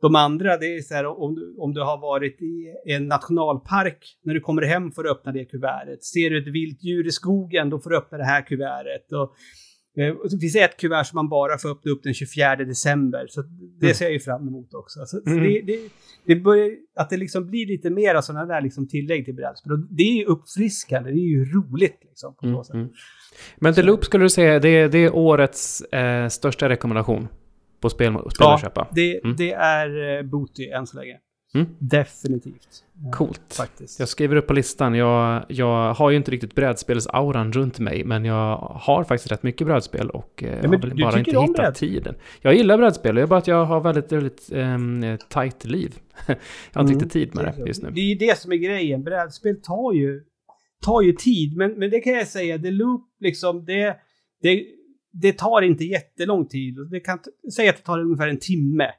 [0.00, 4.18] De andra, det är så här om du, om du har varit i en nationalpark,
[4.22, 6.04] när du kommer hem får du öppna det kuvertet.
[6.04, 9.12] Ser du ett vilt djur i skogen, då får du öppna det här kuvertet.
[9.12, 9.34] Och
[9.94, 13.26] det finns ett kuvert som man bara får öppna upp den 24 december.
[13.28, 13.42] Så
[13.80, 13.94] det mm.
[13.94, 15.06] ser jag ju fram emot också.
[15.06, 15.42] Så mm.
[15.42, 15.78] det, det,
[16.26, 19.72] det börjar, att det liksom blir lite mer av sådana där liksom tillägg till brädspel.
[19.90, 22.34] Det är ju uppfriskande, det är ju roligt liksom.
[22.34, 22.64] På mm.
[22.64, 22.74] sätt.
[22.74, 22.88] Mm.
[23.56, 27.28] Men The Loop skulle du säga, det, det är årets eh, största rekommendation
[27.80, 28.88] på spel, spel ja, att köpa?
[28.94, 29.36] det, mm.
[29.36, 31.18] det är eh, Booty än så länge.
[31.54, 31.68] Mm.
[31.78, 32.84] Definitivt.
[33.12, 33.54] Coolt.
[33.56, 33.98] Faktiskt.
[33.98, 34.94] Jag skriver upp på listan.
[34.94, 39.66] Jag, jag har ju inte riktigt brädspelsauran runt mig, men jag har faktiskt rätt mycket
[39.66, 41.74] brädspel och eh, ja, har väl bara inte hittat bräd.
[41.74, 42.14] tiden.
[42.40, 45.94] Jag gillar brädspel, det är bara att jag har väldigt, väldigt um, tajt liv.
[46.26, 46.34] jag
[46.72, 46.94] har inte mm.
[46.94, 47.90] riktigt tid med det just nu.
[47.90, 49.02] Det är ju det som är grejen.
[49.02, 50.22] Brädspel tar ju,
[50.84, 53.96] tar ju tid, men, men det kan jag säga, The Loop, liksom, det,
[54.42, 54.64] det,
[55.12, 56.76] det tar inte jättelång tid.
[56.90, 57.18] Det kan
[57.54, 58.90] säga att det tar ungefär en timme.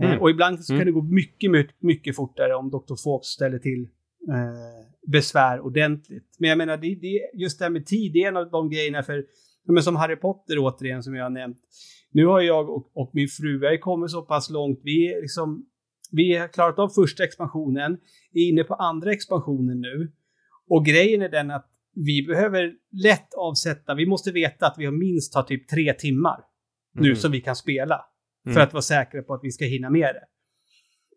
[0.00, 0.20] Eh, mm.
[0.20, 0.86] och ibland så kan mm.
[0.86, 2.94] det gå mycket, mycket, mycket fortare om Dr.
[3.04, 3.82] Fawkes ställer till
[4.28, 6.36] eh, besvär ordentligt.
[6.38, 8.70] Men jag menar, det, det, just det här med tid, det är en av de
[8.70, 9.24] grejerna för
[9.66, 11.58] men som Harry Potter återigen, som jag har nämnt.
[12.12, 14.80] Nu har jag och, och min fru, vi har kommit så pass långt.
[14.82, 15.66] Vi, är liksom,
[16.12, 17.98] vi har klarat av första expansionen,
[18.32, 20.12] är inne på andra expansionen nu.
[20.68, 22.72] Och grejen är den att vi behöver
[23.02, 26.40] lätt avsätta, vi måste veta att vi har minst har typ tre timmar
[26.94, 27.16] nu Mm.
[27.16, 28.04] som vi kan spela.
[28.44, 28.62] För Mm.
[28.62, 30.24] att vara säkra på att vi ska hinna med det.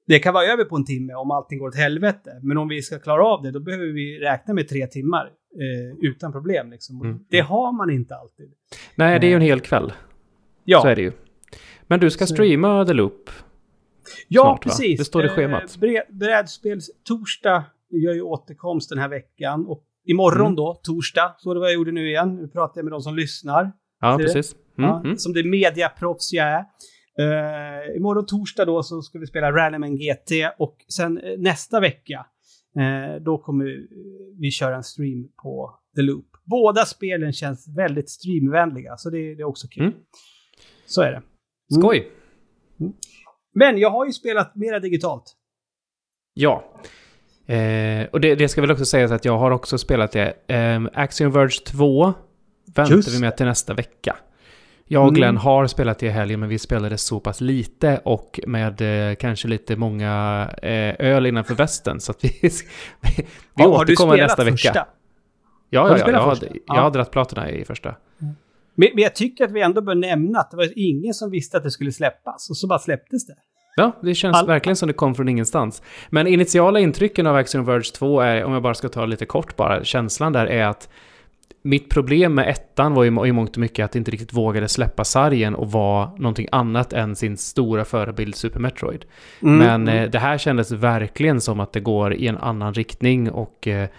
[0.07, 2.39] Det kan vara över på en timme om allting går åt helvete.
[2.41, 5.97] Men om vi ska klara av det, då behöver vi räkna med tre timmar eh,
[6.09, 6.71] utan problem.
[6.71, 7.01] Liksom.
[7.01, 7.19] Mm.
[7.30, 8.53] Det har man inte alltid.
[8.95, 9.93] Nej, det är ju en hel kväll.
[10.63, 11.11] Ja, Så är det ju.
[11.88, 13.30] Men du ska streama The Loop.
[14.28, 14.69] ja snart, va?
[14.71, 14.99] precis.
[14.99, 15.63] Det står i Eh, schemat.
[15.78, 16.89] bre- Brädspels...
[17.03, 19.65] Torsdag gör ju återkomst den här veckan.
[19.67, 20.55] Och imorgon Mm.
[20.55, 22.36] då, torsdag, så det var jag gjorde nu igen.
[22.36, 23.71] Nu pratar jag med de som lyssnar.
[24.01, 24.55] Ja, precis.
[24.78, 25.17] Mm, Ja, mm.
[25.17, 26.65] Som det mediaproffs jag är.
[27.20, 32.26] Uh, imorgon torsdag då så ska vi spela Rallyman GT och sen eh, nästa vecka
[32.80, 33.88] eh, då kommer
[34.39, 36.26] vi köra en stream på The Loop.
[36.43, 39.84] Båda spelen känns väldigt streamvänliga så det, det är också kul.
[39.84, 39.95] Mm.
[40.86, 41.22] Så är det.
[41.80, 42.11] Skoj!
[43.53, 45.36] Men jag har ju spelat mera digitalt.
[46.34, 46.64] Ja.
[47.45, 50.34] Eh, och det, det ska väl också sägas att jag har också spelat det.
[50.47, 52.14] Eh, Axiom Verge 2
[52.76, 54.18] väntar Just vi med till nästa vecka.
[54.88, 55.15] Jag och Mm.
[55.15, 59.47] Glenn har spelat i helgen, men vi spelade så pass lite och med eh, kanske
[59.47, 60.09] lite många
[60.61, 61.99] eh, öl innanför västen.
[61.99, 62.29] Så att vi,
[63.01, 63.25] vi,
[63.55, 64.86] du återkommer nästa vecka.
[65.69, 66.45] Ja, Har ja, du ja, spelat jag, har, första?
[66.47, 66.81] jag Ja.
[66.81, 67.95] har dragit platina i första.
[68.75, 71.57] Men, men jag tycker att vi ändå bör nämna att det var ingen som visste
[71.57, 73.36] att det skulle släppas och så bara släpptes det.
[73.75, 75.81] Ja, det känns All- verkligen som det kom från ingenstans.
[76.09, 79.55] Men initiala intrycken av Axiom Verge 2 är, om jag bara ska ta lite kort
[79.55, 80.89] bara, känslan där är att
[81.66, 84.68] mitt problem med ettan var ju i mångt och mycket att det inte riktigt vågade
[84.68, 89.05] släppa sargen och vara någonting annat än sin stora förebild Super Metroid.
[89.41, 93.32] Mm, Men eh, det här kändes verkligen som att det går i en annan riktning
[93.32, 93.89] och eh,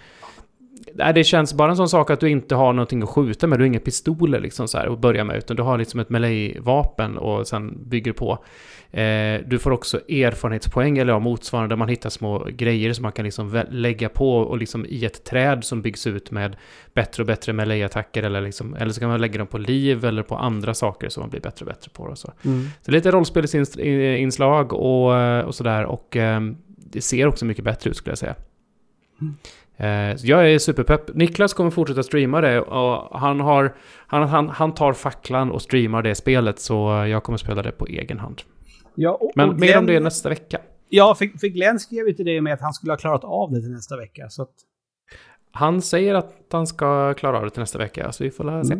[0.97, 3.59] nej, det känns bara en sån sak att du inte har någonting att skjuta med.
[3.59, 6.09] Du har inga pistoler liksom så här att börja med, utan du har liksom ett
[6.09, 8.43] melee-vapen och sen bygger på.
[8.91, 13.11] Eh, du får också erfarenhetspoäng, eller ja, motsvarande, där man hittar små grejer som man
[13.11, 16.55] kan liksom lägga på och liksom i ett träd som byggs ut med
[16.93, 20.23] bättre och bättre melee-attacker eller liksom, eller så kan man lägga dem på liv eller
[20.23, 22.03] på andra saker som man blir bättre och bättre på.
[22.03, 22.33] Och så.
[22.45, 22.67] Mm.
[22.81, 25.85] Så lite rollspelsinslag och, och sådär.
[25.85, 28.35] Och eh, det ser också mycket bättre ut skulle jag säga.
[29.21, 29.27] Eh,
[30.17, 31.15] så jag är superpepp.
[31.15, 33.75] Niklas kommer fortsätta streama det och han, har,
[34.07, 37.85] han, han, han tar facklan och streamar det spelet så jag kommer spela det på
[37.87, 38.41] egen hand.
[38.95, 40.61] Ja, och, Men och mer om det Glenn- nästa vecka.
[40.89, 43.51] Ja, för, för Glenn skrev ju till dig med att han skulle ha klarat av
[43.51, 44.29] det till nästa vecka.
[44.29, 44.53] Så att,
[45.51, 48.63] Han säger att han ska klara av det till nästa vecka så vi får lära
[48.63, 48.73] se.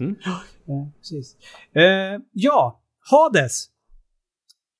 [0.00, 0.14] Mm.
[0.66, 1.36] ja, precis.
[1.76, 1.82] Eh,
[2.32, 2.80] ja,
[3.10, 3.66] Hades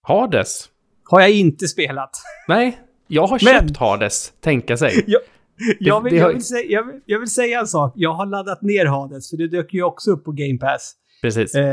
[0.03, 0.69] Hades?
[1.11, 2.11] har jag inte spelat.
[2.49, 5.05] Nej, jag har Men- köpt Hades, tänka sig.
[5.07, 5.21] Jag
[6.05, 7.93] vill, det har- jag, vill säga, jag, vill, jag vill säga en sak.
[7.97, 10.93] Jag har laddat ner Hades, för det dök ju också upp på Game Pass.
[11.23, 11.55] Precis.
[11.55, 11.65] Eh,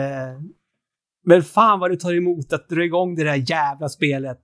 [1.26, 4.40] men fan vad det tar emot att dra igång det där jävla spelet.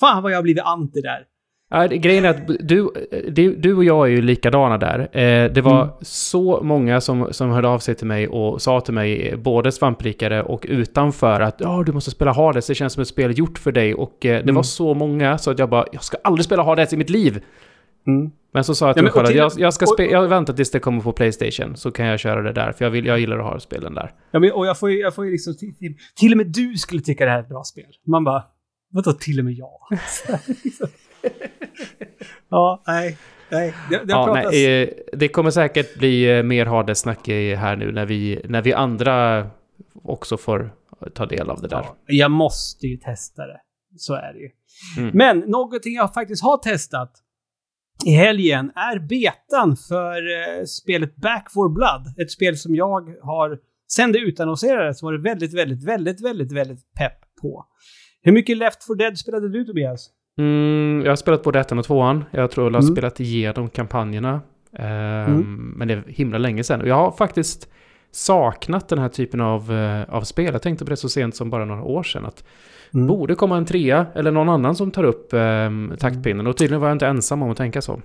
[0.00, 1.26] Fan vad jag har blivit anti där.
[1.72, 2.90] Ja, grejen är att du,
[3.28, 4.98] du, du och jag är ju likadana där.
[5.00, 5.94] Eh, det var Mm.
[6.00, 10.42] så många som, som hörde av sig till mig och sa till mig, både svamprikare
[10.42, 13.72] och utanför, att ja, du måste spela Hades, det känns som ett spel gjort för
[13.72, 13.94] dig.
[13.94, 14.54] Och eh, det Mm.
[14.54, 17.42] var så många så att jag bara, jag ska aldrig spela Hades i mitt liv.
[18.06, 18.30] Mm.
[18.52, 20.70] Men så sa jag till mig själv att jag, jag ska och- jag väntar tills
[20.70, 23.38] det kommer på Playstation, så kan jag köra det där, för jag, vill, jag gillar
[23.38, 24.12] att ha spelen där.
[24.30, 25.56] Ja, men, och jag får ju, jag får liksom...
[25.56, 27.84] Till, till, till och med du skulle tycka det här är ett bra spel.
[28.06, 28.42] Man bara...
[28.92, 29.70] Vadå till och med jag?
[32.50, 33.16] ja, nej.
[33.52, 37.76] Nej, det, det Ja, nej, eh, det kommer säkert bli eh, mer Hades-snack i- här
[37.76, 39.46] nu när vi, när vi andra
[40.02, 40.72] också får
[41.14, 41.78] ta del av det där.
[41.82, 43.60] Ja, jag måste ju testa det.
[43.96, 44.50] Så är det ju.
[44.98, 45.10] Mm.
[45.16, 47.12] Men någonting jag faktiskt har testat
[48.06, 52.14] i helgen är betan för eh, spelet Back for Blood.
[52.22, 53.58] Ett spel som jag har,
[53.92, 57.64] sen det utannonserades, varit väldigt, väldigt, väldigt, väldigt, väldigt pepp på.
[58.22, 60.10] Hur mycket Left for Dead spelade du Tobias?
[60.38, 62.24] Mm, jag har spelat både ettan och tvåan.
[62.30, 62.94] Jag tror jag har Mm.
[62.94, 64.40] spelat igenom kampanjerna.
[64.78, 65.74] Ehm, Mm.
[65.76, 66.80] Men det är himla länge sedan.
[66.80, 67.68] Och jag har faktiskt
[68.10, 70.52] saknat den här typen av, eh, av spel.
[70.52, 72.26] Jag tänkte på det så sent som bara några år sedan.
[72.26, 72.44] Att
[72.94, 73.06] Mm.
[73.06, 76.46] borde komma en trea eller någon annan som tar upp um, taktpinnen.
[76.46, 78.00] Och tydligen var jag inte ensam om att tänka så.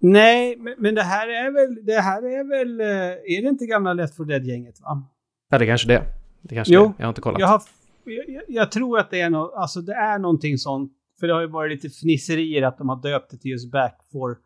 [0.00, 3.92] Nej, men, det här är väl, det här är väl, eh, är det inte gamla
[3.92, 5.08] Left for Dead-gänget va?
[5.50, 6.02] Ja, det är kanske det.
[6.42, 6.82] Det kanske Jo.
[6.82, 6.92] det.
[6.98, 7.40] Jag har inte kollat.
[7.40, 7.62] Jag, har,
[8.04, 10.92] jag, jag- tror att det är något, alltså det är någonting sånt.
[11.20, 14.00] För det har ju varit lite fnisserier att de har döpt det till just Back
[14.12, 14.36] for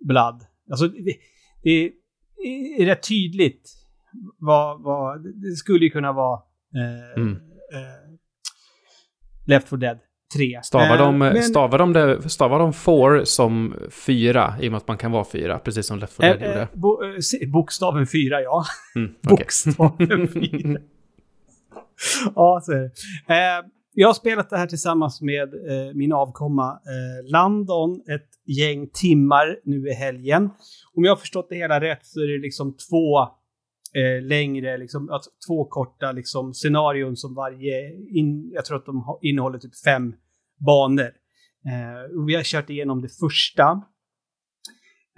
[0.00, 0.42] Blood.
[0.70, 1.14] Alltså det,
[1.62, 1.70] det
[2.80, 3.70] är rätt tydligt
[4.38, 6.40] vad, vad det skulle ju kunna vara
[6.74, 7.38] eh, Mm.
[9.48, 9.98] Left for Dead.
[10.34, 10.60] tre.
[10.62, 14.76] Stavar Eh, de, men- stavar de, det, stavar de four som fyra, i och med
[14.78, 16.68] att man kan vara fyra, precis som Left 4 Eh, Dead eh, gjorde?
[16.72, 18.64] bo, eh, se- bokstaven fyra, ja.
[18.96, 19.36] Mm, okej.
[19.36, 20.80] Bokstaven fyra.
[22.34, 22.90] ja, så är det.
[23.34, 28.28] Eh, jag har spelat det här tillsammans med eh, min avkomma eh, Landon ett
[28.58, 30.50] gäng timmar nu i helgen.
[30.94, 33.28] Om jag har förstått det hela rätt så är det liksom två
[33.94, 39.18] eh, längre, liksom, alltså, två korta liksom, scenarion som varje, in, jag tror att de
[39.22, 40.14] innehåller typ fem
[40.66, 41.12] banor.
[41.66, 43.70] Eh, och vi har kört igenom det första.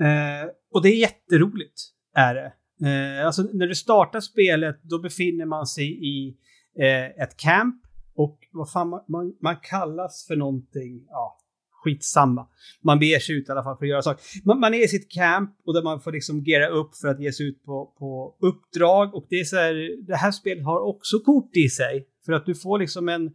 [0.01, 1.81] Eh, och det är jätteroligt,
[2.15, 2.53] är det.
[2.89, 6.37] Eh, alltså när du startar spelet, då befinner man sig i
[6.81, 7.77] eh, ett camp.
[8.15, 11.40] Och vad fan man, man, man kallas för någonting, ja,
[11.85, 12.47] skitsamma.
[12.83, 14.25] Man beger sig ut i alla fall för att göra saker.
[14.45, 17.21] Man, man är i sitt camp och där man får liksom geara upp för att
[17.21, 19.15] ge sig ut på, på uppdrag.
[19.15, 22.07] Och det är så här, det här spelet har också kort i sig.
[22.27, 23.31] För att du får liksom en,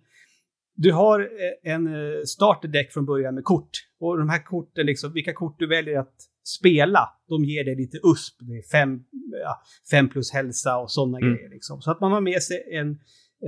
[0.76, 3.70] du har eh, en eh, starterdäck från början med kort.
[4.00, 6.16] Och de här korten, liksom, vilka kort du väljer att
[6.60, 8.36] spela, de ger dig lite USP.
[8.40, 9.04] Det är fem,
[9.44, 11.34] ja, fem plus hälsa och sådana Mm.
[11.34, 11.50] grejer.
[11.50, 11.82] Liksom.
[11.82, 12.88] Så att man har med sig en,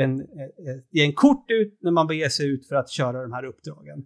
[0.04, 3.46] en, en, en kort ut när man beger sig ut för att köra de här
[3.46, 4.06] uppdragen.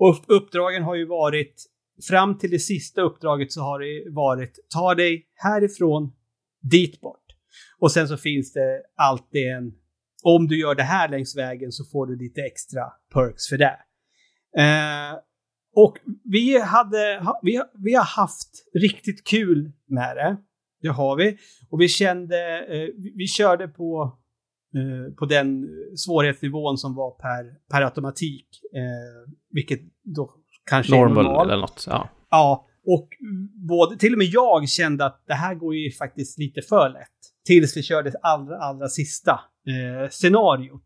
[0.00, 1.64] Och uppdragen har ju varit,
[2.08, 6.12] fram till det sista uppdraget så har det varit, ta dig härifrån
[6.62, 7.24] dit bort.
[7.78, 9.72] Och sen så finns det alltid en,
[10.22, 12.82] om du gör det här längs vägen så får du lite extra
[13.14, 13.78] perks för det.
[14.58, 15.18] Eh,
[15.76, 18.50] och vi, hade, vi, vi har haft
[18.82, 20.36] riktigt kul med det.
[20.82, 21.38] Det har vi.
[21.70, 24.18] Och vi kände, eh, vi, vi körde på,
[24.74, 28.46] eh, på den svårighetsnivån som var per, per automatik.
[28.74, 30.30] Eh, vilket då
[30.70, 31.50] kanske är Normal normal.
[31.50, 31.84] eller något.
[31.88, 32.08] Ja.
[32.30, 33.08] Ja, och
[33.68, 37.08] både, till och med jag kände att det här går ju faktiskt lite för lätt.
[37.46, 40.82] Tills vi körde allra, allra sista eh, scenariot.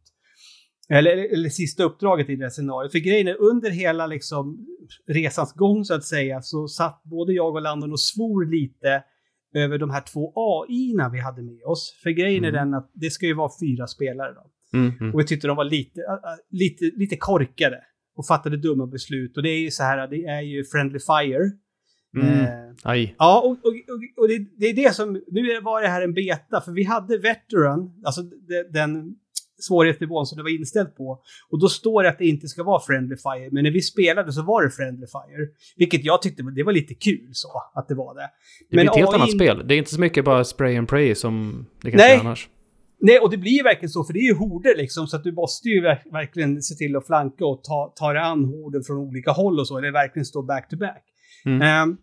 [0.89, 2.93] Eller, eller, eller sista uppdraget i det här scenariot.
[2.93, 4.67] För grejen är, under hela liksom,
[5.09, 9.05] resans gång så att säga, så satt både jag och Landon och svor lite
[9.55, 12.01] över de här två AI-na vi hade med oss.
[12.03, 12.55] För grejen Mm.
[12.55, 14.51] är den att det ska ju vara fyra spelare då.
[14.79, 15.15] Mm, mm.
[15.15, 16.19] Och vi tyckte de var lite, äh, äh,
[16.51, 17.81] lite, lite korkade
[18.17, 19.37] och fattade dumma beslut.
[19.37, 21.51] Och det är ju så här, det är ju Friendly Fire.
[22.17, 22.29] Mm.
[22.29, 22.75] Eh,
[23.19, 23.57] ja, och, och,
[23.95, 26.73] och, och det, det är det som, nu är- var det här en beta, för
[26.73, 29.15] vi hade Veteran, alltså de, den
[29.59, 31.23] svårighetsnivån som det var inställt på.
[31.51, 34.33] Och då står det att det inte ska vara Friendly Fire, men när vi spelade
[34.33, 35.49] så var det Friendly Fire.
[35.77, 38.31] Vilket jag tyckte det var lite kul så, att det var det.
[38.71, 39.69] Det blir ett helt AI annat spel.
[39.69, 42.17] Det är inte så mycket bara spray and pray som det kanske Nej.
[42.17, 42.49] är annars.
[43.01, 45.25] Nej, och det blir ju verkligen så, för det är ju horder liksom, så att
[45.25, 48.83] du måste ju verk- verkligen se till att flanka och ta, ta dig an horden
[48.83, 51.05] från olika håll och så, eller verkligen stå back to back.
[51.45, 51.63] Mm.
[51.63, 51.97] Ehm,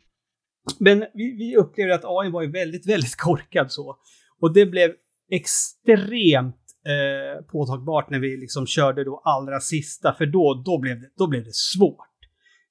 [0.79, 3.95] men vi, vi upplevde att AI var ju väldigt, väldigt korkad så.
[4.41, 4.91] Och det blev
[5.31, 11.09] extremt eh, påtagbart när vi liksom körde då allra sista, för då, då, blev, det,
[11.17, 12.07] då blev det svårt.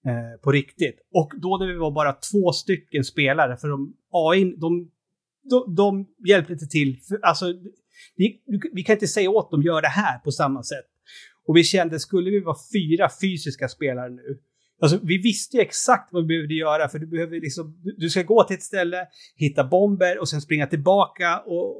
[0.07, 0.97] Eh, på riktigt.
[1.15, 4.91] Och då när vi var bara två stycken spelare, för de, AI, de,
[5.51, 7.01] de, de hjälpte inte till.
[7.09, 7.47] För, alltså,
[8.17, 8.41] vi,
[8.73, 10.87] vi kan inte säga åt dem gör det här på samma sätt.
[11.47, 14.39] Och vi kände, skulle vi vara fyra fysiska spelare nu,
[14.83, 18.11] Alltså, vi visste ju exakt vad vi behövde göra, för du behöver liksom, du- du
[18.11, 19.07] ska gå till ett ställe,
[19.37, 21.71] hitta bomber och sen springa tillbaka och,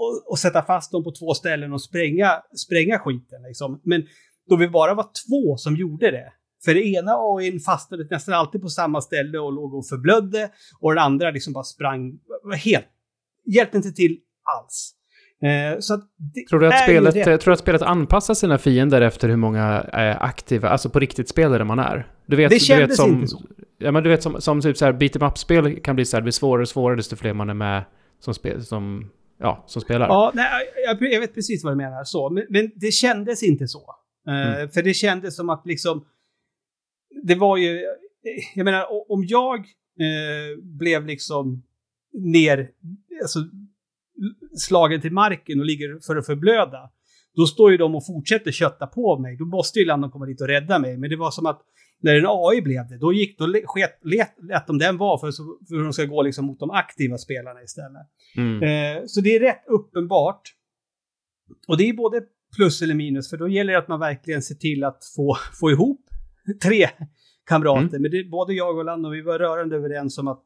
[0.00, 3.42] och, och sätta fast dem på två ställen och spränga, spränga skiten.
[3.48, 3.80] Liksom.
[3.84, 4.02] Men
[4.48, 6.32] då vi bara var två som gjorde det.
[6.64, 10.94] För det ena AIn fastnade nästan alltid på samma ställe och låg och förblödde och
[10.94, 12.18] den andra liksom bara sprang,
[12.64, 12.86] helt,
[13.46, 14.18] hjälpte inte till
[14.58, 14.94] alls.
[15.42, 15.78] Eh,
[16.16, 19.28] det Tror du, att spelet, rätt- eh, tror du att spelet anpassar sina fiender efter
[19.28, 22.06] hur många eh, aktiva, alltså på riktigt spelare man är?
[22.26, 23.40] Du vet, Det du vet kändes som, inte så.
[23.78, 26.16] Ja, men du vet som, som typ så här beat em up-spel kan bli så
[26.16, 27.84] här, det blir svårare och svårare desto fler man är med
[28.20, 30.08] som, spel, som, ja, som spelar.
[30.08, 30.46] Ja, nej,
[30.86, 32.04] jag, jag vet precis vad du menar.
[32.04, 32.30] Så.
[32.30, 33.94] Men, men det kändes inte så.
[34.28, 34.68] Eh, Mm.
[34.68, 36.06] För det kändes som att liksom...
[37.22, 37.80] Det var ju...
[38.54, 41.62] Jag menar, om jag eh, blev liksom
[42.12, 42.70] ner...
[43.22, 43.38] Alltså,
[44.58, 46.90] slagen till marken och ligger för att förblöda.
[47.36, 49.36] Då står ju de och fortsätter kötta på mig.
[49.36, 50.96] Då måste ju Landon komma dit och rädda mig.
[50.96, 51.62] Men det var som att
[52.00, 55.18] när en AI blev det, då gick då le- sket, let, lät de den vara
[55.18, 55.32] för,
[55.68, 58.06] för att de ska gå liksom mot de aktiva spelarna istället.
[58.36, 58.62] Mm.
[58.62, 60.42] Eh, så det är rätt uppenbart.
[61.68, 62.22] Och det är både
[62.56, 65.70] plus eller minus, för då gäller det att man verkligen ser till att få, få
[65.70, 66.00] ihop
[66.62, 66.88] tre
[67.46, 67.96] kamrater.
[67.96, 68.02] Mm.
[68.02, 70.42] Men det, både jag och Lando, vi var rörande överens om att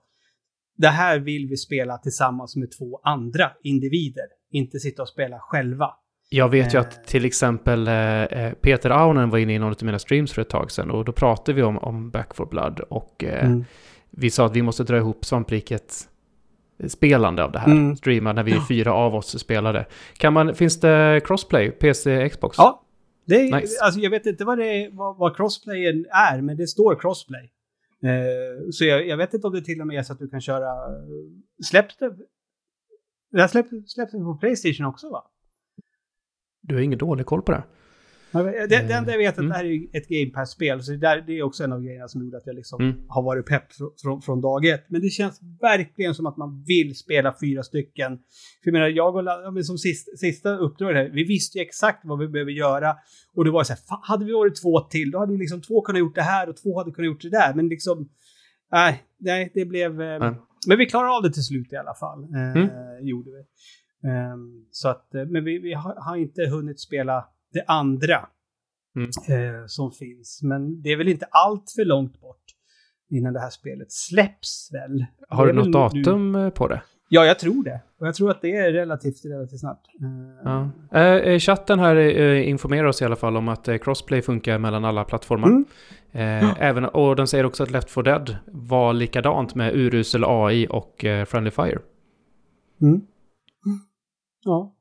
[0.77, 4.27] det här vill vi spela tillsammans med två andra individer.
[4.51, 5.91] Inte sitta och spela själva.
[6.29, 6.81] Jag vet ju Eh.
[6.81, 10.43] att till exempel eh, eh, Peter Aunen var inne i någon av mina streams för
[10.43, 13.65] ett tag sedan och då pratade vi om, om Back for Blood och Mm.
[14.11, 16.09] vi sa att vi måste dra ihop svampriket
[16.89, 17.73] spelande av det här.
[17.73, 17.97] Mm.
[17.97, 19.87] Streama när vi är fyra av oss spelade.
[20.17, 22.59] Kan man, finns det crossplay, PC, Xbox?
[22.59, 22.83] Ja,
[23.27, 23.85] Det är, Nice.
[23.85, 27.51] alltså, jag vet inte vad, det är, vad, vad crossplayen är, men det står crossplay.
[28.05, 30.29] Eh, så jag, jag vet inte om det till och med är så att du
[30.29, 30.75] kan köra...
[31.65, 32.11] Släpps det?
[33.33, 35.25] Det här släpps det på Playstation också va?
[36.69, 37.63] Du har ingen dålig koll på det.
[38.31, 39.49] Men Det, det enda jag vet är att Mm.
[39.49, 42.09] det här är ett Game Pass-spel, så det, där, det är också en av grejerna
[42.09, 42.97] som gjorde att jag liksom Mm.
[43.09, 44.85] har varit pepp från, från, dag ett.
[44.89, 48.17] Men det känns verkligen som att man vill spela fyra stycken.
[48.17, 51.63] För jag menar, jag och ja, men som sist, sista uppdraget här, vi visste ju
[51.65, 52.97] exakt vad vi behöver göra.
[53.37, 55.61] Och det var så här, fan, hade vi varit två till, då hade ju liksom
[55.63, 57.55] två kunnat gjort det här och två hade kunnat gjort det där.
[57.55, 58.09] Men liksom,
[58.73, 60.01] nej, nej det blev...
[60.03, 60.35] Eh, Nej.
[60.69, 62.23] Men vi klarade av det till slut i alla fall.
[62.25, 63.07] Eh, Mm.
[63.07, 63.45] Gjorde vi.
[64.05, 68.27] Ehm, så att, eh, men vi, vi har, har inte hunnit spela det andra
[68.97, 69.09] Mm.
[69.29, 70.41] eh, som finns.
[70.43, 72.43] Men det är väl inte allt för långt bort
[73.11, 75.05] innan det här spelet släpps väl?
[75.29, 76.83] Har du något väl nu- datum eh, på det?
[77.09, 77.81] Ja, jag tror det.
[77.99, 79.87] Och jag tror att det är relativt, relativt snabbt.
[80.45, 80.71] Ja.
[80.93, 84.59] Eh, eh, chatten här eh, informerar oss i alla fall om att eh, crossplay funkar
[84.59, 85.49] mellan alla plattformar.
[85.49, 85.65] Mm.
[86.13, 90.67] Eh, även, och de säger också att Left 4 Dead var likadant med urusel AI
[90.71, 90.95] och
[91.27, 91.79] Friendly Fire.
[92.83, 93.01] Mm.
[94.45, 94.77] Ja.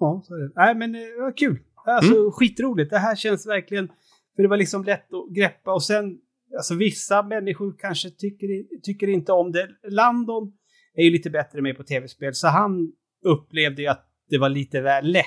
[0.00, 0.52] Ja, så är det.
[0.56, 1.58] Nej, men eh, det var kul.
[1.86, 2.32] Alltså Mm.
[2.32, 2.90] skitroligt.
[2.90, 3.88] Det här känns verkligen...
[4.36, 6.18] För det var liksom lätt att greppa och sen...
[6.56, 8.48] Alltså vissa människor kanske tycker,
[8.82, 9.68] tycker inte om det.
[9.90, 10.52] Landon
[10.94, 12.92] är ju lite bättre med på tv-spel, så han
[13.24, 15.24] upplevde ju att det var lite väl lätt.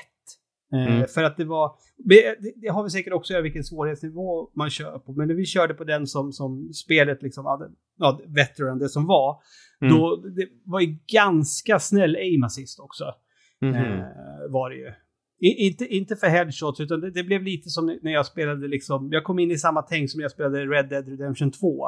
[0.73, 1.07] Eh, Mm.
[1.07, 1.71] För att det var...
[1.97, 5.13] Det, det har vi säkert också att göra vilken svårighetsnivå man kör på.
[5.13, 7.69] Men när vi körde på den som, som spelet liksom hade...
[7.97, 9.39] Ja, veteran, det som var.
[9.81, 9.93] Mm.
[9.97, 13.03] Då, det var ju ganska snäll aim assist också.
[13.61, 13.75] Mhm.
[13.75, 14.05] Eh,
[14.49, 14.91] var det ju.
[15.39, 19.09] I, inte, inte för headshots, utan det, det blev lite som när jag spelade liksom,
[19.11, 21.87] jag kom in i samma tänk som jag spelade Red Dead Redemption 2.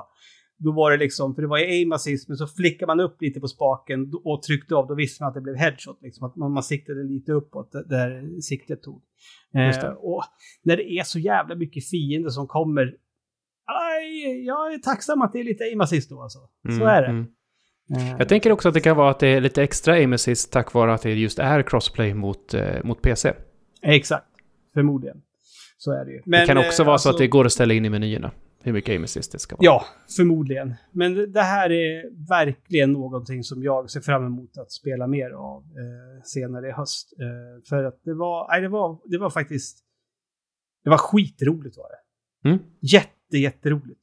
[0.58, 3.22] Då var det liksom, för det var ju aim assist, men så flickade man upp
[3.22, 6.00] lite på spaken och tryckte av, då visste man att det blev headshot.
[6.02, 9.02] Liksom, att man, man siktade lite uppåt där- där siktet tog.
[9.54, 10.24] Eh, och
[10.64, 12.84] när det är så jävla mycket fiender som kommer,
[13.66, 16.40] aj, jag är tacksam att det är lite aim assist då alltså.
[16.64, 17.08] Så Mm, är det.
[17.08, 17.28] mm.
[17.98, 20.52] Eh, Jag tänker också att det kan vara att det är lite extra aim assist
[20.52, 23.34] tack vare att det just är crossplay mot, eh, mot PC.
[23.82, 24.26] Exakt.
[24.74, 25.22] Förmodligen.
[25.78, 26.22] Så är det ju.
[26.26, 27.90] det kan Men, också eh, vara så alltså- att det går att ställa in i
[27.90, 28.32] menyerna.
[28.64, 29.66] Hur mycket aim assist det ska vara.
[29.66, 29.86] Ja,
[30.18, 30.74] förmodligen.
[30.92, 35.62] Men det- här är verkligen någonting som jag ser fram emot att spela mer av
[35.64, 37.14] eh, senare i höst.
[37.20, 39.78] Eh, för att det var, nej, det var, det var faktiskt,
[40.84, 42.50] det var skitroligt var det.
[42.50, 42.60] Mm.
[42.80, 44.02] Jätte, jätteroligt.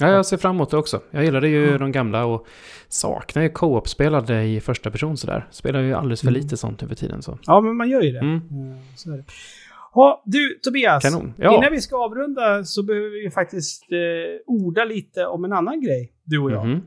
[0.00, 1.00] Ja, jag ser fram emot det också.
[1.10, 1.78] Jag gillade ju Ja.
[1.78, 2.46] de gamla och
[2.88, 5.46] saknar ju co-op-spelade i första person sådär.
[5.50, 6.40] Spelar ju alldeles för Mm.
[6.42, 7.38] lite sånt över tiden så.
[7.46, 8.18] Ja, men man gör ju det.
[8.18, 8.36] Mm.
[8.36, 9.24] Eh, så är det.
[9.94, 11.02] Ja, du Tobias.
[11.02, 11.34] Kanon.
[11.38, 11.56] Ja.
[11.58, 13.98] Innan vi ska avrunda så behöver vi faktiskt eh,
[14.46, 16.66] orda lite om en annan grej, du och jag.
[16.66, 16.80] Mhm.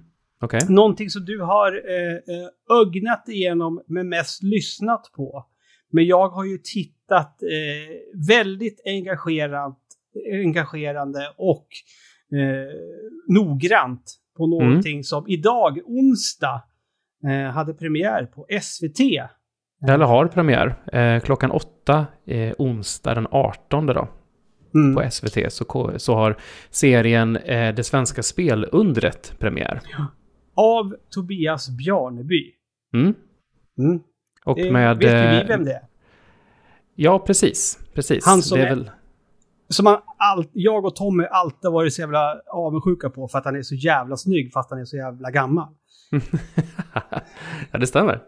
[0.44, 0.60] Okej.
[0.70, 5.46] Någonting som du har eh, eh, ögnat igenom men mest lyssnat på.
[5.92, 9.78] Men jag har ju tittat eh, väldigt engagerat,
[10.44, 11.68] engagerande och
[12.34, 12.74] eh,
[13.28, 16.64] noggrant på någonting som idag, onsdag,
[17.28, 19.00] eh, hade premiär på SVT.
[19.88, 20.76] Eller har premiär.
[20.94, 24.08] Eh, klockan åtta, eh, onsdag den 18 då.
[24.76, 24.96] Mm.
[24.96, 26.38] På SVT så, så har
[26.70, 29.82] serien eh, Det svenska spelundret premiär.
[30.56, 32.52] Av Tobias Bjarneby.
[32.94, 33.14] Mm.
[33.80, 34.00] Mm.
[34.46, 34.98] Och Eh, med...
[34.98, 35.82] vet ju eh, vi vem det är?
[36.96, 37.80] Ja, precis.
[37.94, 38.26] Precis.
[38.26, 38.92] Han som det är är- väl...
[39.72, 43.46] Som man all, jag och Tommy alltid har varit så jävla avundsjuka på för att
[43.46, 45.68] han är så jävla snygg fast han är så jävla gammal.
[47.72, 48.22] ja, det stämmer.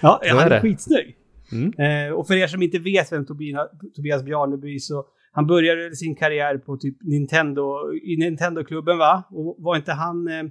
[0.00, 0.60] Ja, Så han är det.
[0.60, 1.16] skitsnygg.
[1.52, 1.72] Mm.
[2.08, 6.14] Eh, och för er som inte vet vem Tobias, Tobias Bjarneby så han började sin
[6.14, 9.22] karriär på typ Nintendo, i Nintendo-klubben va?
[9.30, 10.28] Och var inte han...
[10.28, 10.44] Eh, eh,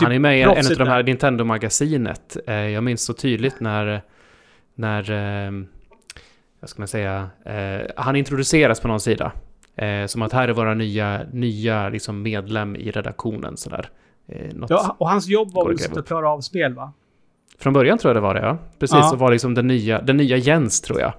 [0.00, 1.02] Han är med i en av de här.
[1.02, 2.36] Nintendo-magasinet.
[2.46, 4.02] Eh, jag minns så tydligt när...
[4.74, 5.02] När...
[6.64, 7.30] Vad ska man säga?
[7.44, 9.32] Eh, han introduceras på någon sida.
[9.76, 13.56] Eh, som att här är våra nya, nya liksom medlem i redaktionen.
[13.56, 13.88] Sådär.
[14.28, 14.70] Eh, något.
[14.70, 16.92] ja, och hans jobb var väl att klara av spel va?
[17.58, 18.58] Från början tror jag det var det, ja.
[18.78, 19.02] Precis, Ja.
[19.02, 21.12] så var liksom den nya, den nya Jens, tror jag.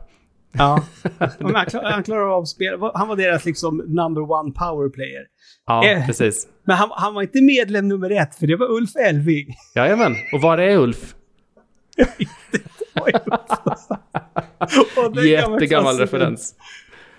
[0.52, 0.84] Ja.
[1.40, 2.80] Men han, klar, han klarar av spel.
[2.94, 5.24] Han var deras liksom number one power player.
[5.68, 6.06] Ja, Eh.
[6.06, 6.48] precis.
[6.64, 9.48] Men han, han var inte medlem nummer ett, för det var Ulf Elving.
[9.76, 10.16] Jajamän.
[10.34, 11.16] Och var är Ulf?
[15.28, 16.56] Jättegammal referens.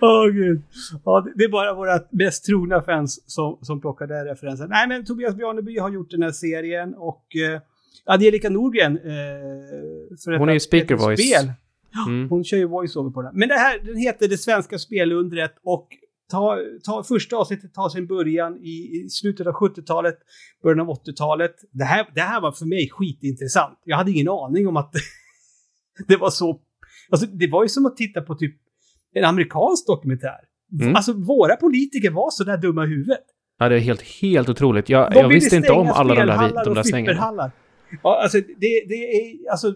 [0.01, 0.61] Åh gud.
[1.05, 4.69] Ja, det- det är bara våra mest trogna fans som, som plockar den referensen.
[4.69, 7.61] Nej, men Tobias Bjarneby har gjort den här serien och eh,
[8.05, 8.97] Angelica Norgren.
[8.97, 9.03] Eh,
[10.25, 11.29] för Hon är ju speaker voice.
[11.29, 11.51] Spel.
[12.07, 12.29] Mm.
[12.29, 13.31] Hon kör ju voice-over på den.
[13.35, 15.87] Men det här, den heter Det svenska spelundret och
[16.31, 18.69] ta, ta, första avsnittet tar sin början i,
[19.05, 20.17] i slutet av 70-talet,
[20.63, 21.55] början av 80-talet.
[21.71, 23.79] Det här, det här var för mig skitintressant.
[23.83, 24.93] Jag hade ingen aning om att
[26.07, 26.59] det var så...
[27.09, 28.55] Alltså, det var ju som att titta på typ
[29.13, 30.39] en amerikansk dokumentär.
[30.81, 30.95] Mm.
[30.95, 33.23] Alltså våra politiker var så där dumma i huvudet.
[33.59, 34.89] Ja, det är helt, helt otroligt.
[34.89, 37.51] Jag, jag visste inte om alla de där, de där svängarna.
[38.03, 39.75] Ja, alltså det, det är, alltså,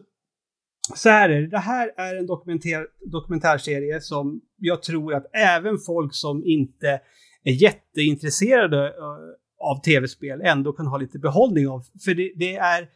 [0.96, 1.48] så här är det.
[1.48, 7.02] Det här är en dokumentär, dokumentärserie som jag tror att även folk som inte
[7.44, 11.82] är jätteintresserade eh, av tv-spel ändå kan ha lite behållning av.
[12.06, 12.88] För det, det är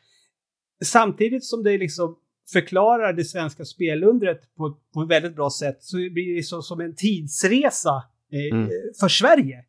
[0.84, 2.18] samtidigt som det liksom
[2.54, 6.80] förklarar det svenska spelundret på, på ett väldigt bra sätt så blir det så, som
[6.80, 8.70] en tidsresa eh, Mm.
[9.00, 9.66] för Sverige.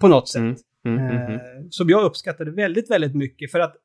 [0.00, 0.40] På något sätt.
[0.40, 1.32] Mm, mm, mm, mm.
[1.34, 1.40] Eh,
[1.70, 3.50] som jag uppskattade väldigt, väldigt mycket.
[3.50, 3.76] För att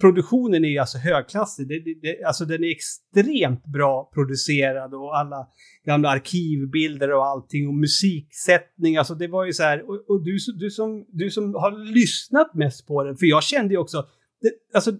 [0.00, 1.68] produktionen är ju alltså högklassig.
[1.68, 5.48] Det, det, det, alltså den är extremt bra producerad och alla
[5.84, 8.96] gamla arkivbilder och allting och musiksättning.
[8.96, 9.90] Alltså det var ju så här.
[9.90, 13.74] Och, och du, du, som, du som har lyssnat mest på den, för jag kände
[13.74, 14.06] ju också,
[14.40, 14.92] det, alltså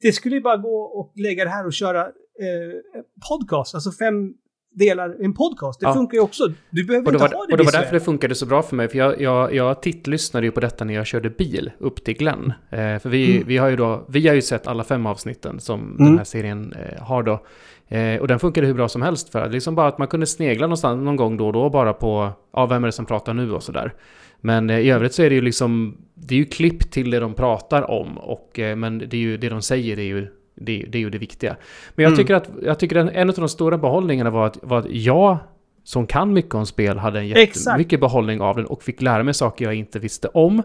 [0.00, 4.34] det skulle ju bara gå och lägga det här och köra eh, podcast, alltså fem
[4.72, 5.80] delar en podcast.
[5.80, 5.94] Det Ja.
[5.94, 6.52] funkar ju också.
[6.70, 8.62] Du behöver det, inte var, ha det och det var därför det funkade så bra
[8.62, 8.88] för mig.
[8.88, 12.52] För jag, jag, jag tittlyssnade ju på detta när jag körde bil upp till Glenn.
[12.70, 13.48] Eh, för vi, Mm.
[13.48, 15.96] vi, har ju då, vi har ju sett alla fem avsnitten som Mm.
[15.96, 17.40] den här serien eh, har då.
[17.88, 20.66] Eh, och den funkade hur bra som helst för liksom bara att man kunde snegla
[20.66, 23.52] någonstans någon gång då och då bara på, ja vem är det som pratar nu
[23.52, 23.94] och sådär.
[24.40, 27.20] Men eh, i övrigt så är det ju liksom, det är ju klipp till det
[27.20, 28.18] de pratar om.
[28.18, 30.26] Och, eh, men det är ju, det de säger är ju
[30.60, 31.56] det, det är ju det viktiga.
[31.94, 32.18] Men jag Mm.
[32.18, 35.38] tycker att, jag tycker en av de stora behållningarna var att, var att jag
[35.84, 37.56] som kan mycket om spel hade en Exakt.
[37.66, 40.62] jättemycket behållning av den och fick lära mig saker jag inte visste om.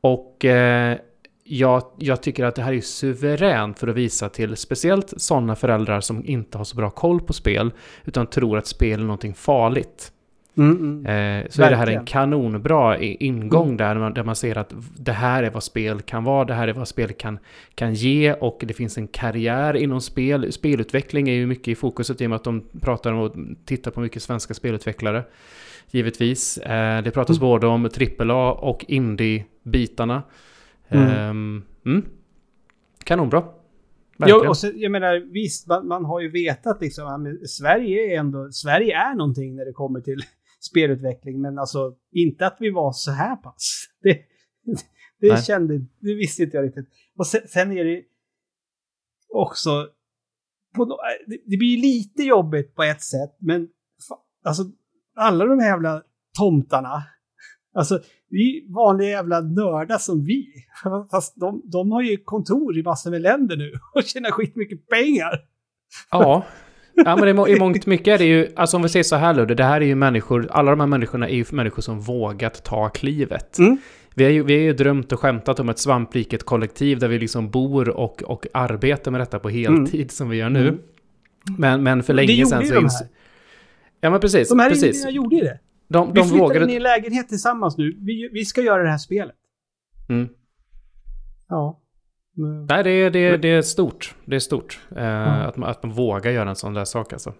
[0.00, 0.98] Och eh,
[1.44, 6.00] jag, jag tycker att det här är suveränt för att visa till speciellt sådana föräldrar
[6.00, 7.70] som inte har så bra koll på spel
[8.04, 10.12] utan tror att spel är någonting farligt.
[10.56, 11.06] Mm, mm.
[11.42, 12.00] Eh, så är det här Verkligen.
[12.00, 13.76] en kanonbra ingång Mm.
[13.76, 16.68] där, man, där man ser att det här är vad spel kan vara, det här
[16.68, 17.38] är vad spel kan,
[17.74, 20.52] kan ge och det finns en karriär inom spel.
[20.52, 23.32] Spelutveckling är ju mycket i fokuset i och med att de pratar om och
[23.64, 25.24] tittar på mycket svenska spelutvecklare.
[25.90, 26.58] Givetvis.
[26.58, 27.48] Eh, det pratas Mm.
[27.48, 27.84] både om
[28.20, 30.22] AAA och indie-bitarna.
[30.88, 31.62] Mm.
[33.04, 33.42] Kanonbra.
[33.44, 34.48] Jo, Verkligen.
[34.48, 38.96] och så, jag menar, visst, man, man har ju vetat liksom, Sverige är ändå, Sverige
[38.96, 40.20] är någonting när det kommer till
[40.70, 43.86] spelutveckling, men alltså inte att vi var så här pass.
[44.02, 44.18] Det,
[45.20, 45.42] det Nej.
[45.42, 46.88] kände, det visste inte jag riktigt.
[47.16, 48.02] Och sen, sen är det
[49.28, 49.88] också,
[50.74, 53.68] på, nå- det, det blir lite jobbigt på ett sätt, men
[54.08, 54.62] fa, alltså
[55.16, 56.02] alla de här jävla
[56.38, 57.02] tomtarna,
[57.74, 60.46] alltså det är vanliga jävla nördar som vi.
[61.10, 65.40] Fast de, de har ju kontor i massor med länder nu och tjänar skitmycket pengar.
[66.10, 66.44] Ja.
[66.94, 69.34] Ja, men i, i mångt mycket är det ju, alltså om vi säger så här
[69.34, 72.64] Ludde, det här är ju människor, alla de här människorna är ju människor som vågat
[72.64, 73.58] ta klivet.
[73.58, 73.78] Mm.
[74.14, 77.18] Vi har ju, vi har ju drömt och skämtat om ett svampriket kollektiv där vi
[77.18, 80.68] liksom bor och, och arbetar med detta på heltid som vi gör nu.
[80.68, 80.78] Mm.
[81.58, 83.08] Men, men för Det länge gjorde sedan ju så de ins- här.
[84.00, 84.84] Ja men precis, De här precis.
[84.84, 85.58] individerna gjorde ju det.
[85.88, 86.64] De, Vi de flyttade vågade...
[86.64, 87.96] in i en lägenhet tillsammans nu.
[88.00, 89.34] Vi, vi ska göra det här spelet.
[90.08, 90.28] Mm.
[91.48, 91.78] Ja.
[92.38, 92.66] Mm.
[92.66, 94.14] Nej, det är, det, är, det är stort.
[94.24, 94.80] Det är stort.
[94.90, 95.48] Eh, Mm.
[95.48, 97.34] att, man, att man vågar göra en sån där sak alltså.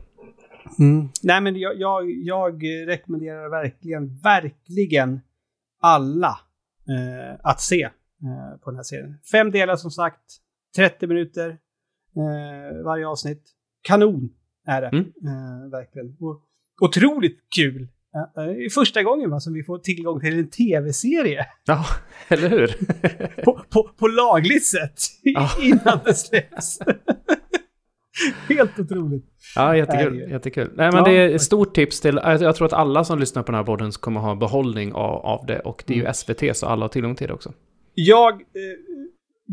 [0.79, 1.09] Mm.
[1.23, 5.21] Nej, men jag, jag, jag rekommenderar verkligen, verkligen
[5.81, 6.39] alla
[6.89, 9.19] eh, att se eh, på den här serien.
[9.33, 10.21] Fem delar som sagt,
[10.77, 11.49] 30 minuter
[12.17, 13.43] eh, varje avsnitt.
[13.83, 14.31] Kanon
[14.67, 14.89] är det.
[14.89, 15.05] Mm.
[15.05, 16.17] Eh, verkligen.
[16.21, 16.43] Och,
[16.81, 17.89] otroligt kul.
[18.35, 21.85] Det är första gången va, som vi får tillgång till en tv-serie Ja,
[22.29, 22.67] eller hur?
[23.45, 25.51] på, på, på lagligt sätt Ja.
[25.63, 26.79] innan det släpps.
[28.49, 29.25] Helt otroligt.
[29.57, 30.31] Ja, jättekul.
[30.31, 30.71] Jättekul.
[30.75, 32.21] Nej, men Ja, det är ett stort tips till...
[32.23, 35.27] Jag jag tror att alla som lyssnar på den här podden kommer ha behållning av,
[35.27, 35.59] av det.
[35.61, 36.15] Och det är ju Mm.
[36.15, 37.53] SVT, så alla har tillgång till det också.
[37.95, 38.39] Jag, eh,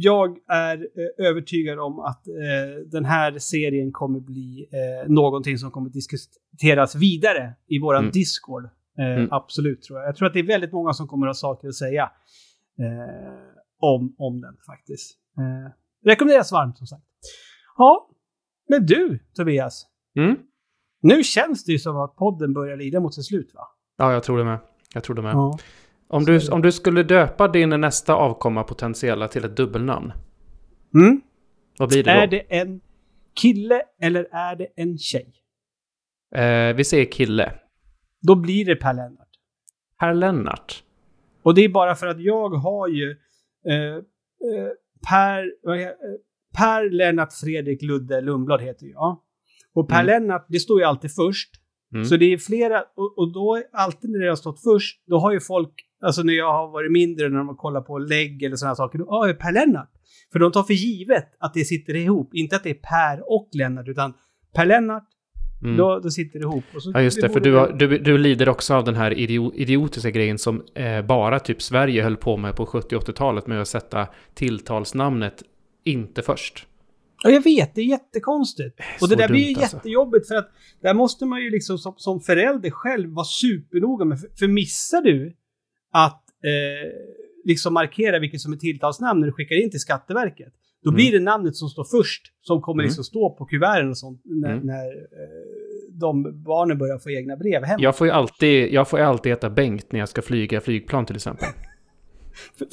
[0.02, 5.72] jag är eh, övertygad om att eh, den här serien kommer bli eh, någonting som
[5.72, 8.12] kommer diskuteras vidare i våran Mm.
[8.12, 8.66] Discord.
[8.66, 8.70] Eh,
[9.00, 9.28] Mm.
[9.32, 10.08] Absolut, tror jag.
[10.08, 12.12] Jag tror att det är väldigt många som kommer att ha saker att säga
[13.80, 15.18] om, om den faktiskt.
[15.38, 15.72] Eh,
[16.10, 17.04] rekommenderas varmt, som sagt.
[17.78, 18.10] Ja,
[18.70, 19.86] men du, Tobias.
[20.18, 20.36] Mm?
[21.02, 23.62] Nu känns det ju som att podden börjar lida mot sitt slut, va?
[23.97, 24.60] Ja, jag tror det med.
[24.93, 25.34] Jag tror det med.
[25.34, 25.58] Ja.
[26.12, 30.12] Om, du, om du skulle döpa din nästa avkomma potentiella till ett dubbelnamn,
[30.93, 31.22] Mm.
[31.80, 32.20] vad blir det då?
[32.20, 32.82] Är det en
[33.41, 35.34] kille eller är det en tjej?
[36.36, 37.53] Eh, vi säger kille.
[38.22, 39.28] Då blir det Per Lennart.
[39.99, 40.84] Per Lennart.
[41.43, 43.12] Och det är bara för att jag har ju
[43.68, 44.01] eh, eh,
[45.10, 45.88] Per, eh,
[46.57, 49.20] per Lennart Fredrik Ludde Lundblad heter jag.
[49.74, 50.05] Och Per Mm.
[50.05, 51.49] Lennart, det står ju alltid först.
[51.93, 52.05] Mm.
[52.05, 55.32] Så det är flera, och, och då, alltid när det har stått först, då har
[55.32, 58.56] ju folk, alltså när jag har varit mindre, när de har kollat på lägg eller
[58.56, 59.91] sådana saker, då, det är Per Lennart.
[60.32, 63.50] För de tar för givet att det sitter ihop, inte att det är Per och
[63.54, 64.14] Lennart, utan
[64.56, 65.04] Per Lennart,
[65.64, 65.78] Mm.
[65.78, 66.64] Då, då sitter det ihop.
[66.78, 67.28] Så, ja, just det.
[67.28, 69.14] det för du, har, du, du lider också av den här
[69.60, 73.68] idiotiska grejen som eh, bara typ Sverige höll på med på 70 80-talet med att
[73.68, 75.43] sätta tilltalsnamnet
[75.84, 76.68] inte först.
[77.24, 77.76] Ja, jag vet.
[77.76, 78.80] Det är jättekonstigt.
[79.02, 79.78] Och det där blir ju alltså.
[79.78, 84.20] jättejobbigt för att där måste man ju liksom som, som förälder själv vara supernoga med.
[84.20, 85.36] För, för missar du
[85.92, 86.90] att eh,
[87.46, 90.96] liksom markera vilket som är tilltalsnamn när du skickar in till Skatteverket, då mm.
[90.96, 92.88] blir det namnet som står först som kommer mm.
[92.88, 94.66] liksom stå på kuverten och sånt när, mm.
[94.66, 97.80] när eh, de barnen börjar få egna brev hem.
[97.80, 101.16] Jag får ju alltid, jag får alltid heta Bengt när jag ska flyga flygplan till
[101.16, 101.48] exempel.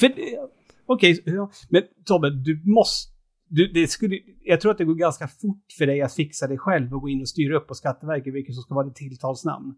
[0.86, 1.36] Okej, okay,
[1.68, 3.16] men Tobbe, du måste...
[3.48, 6.58] Du, det skulle, jag tror att det går ganska fort för dig att fixa det
[6.58, 9.74] själv och gå in och styra upp på Skatteverket vilket som ska vara ditt tilltalsnamn.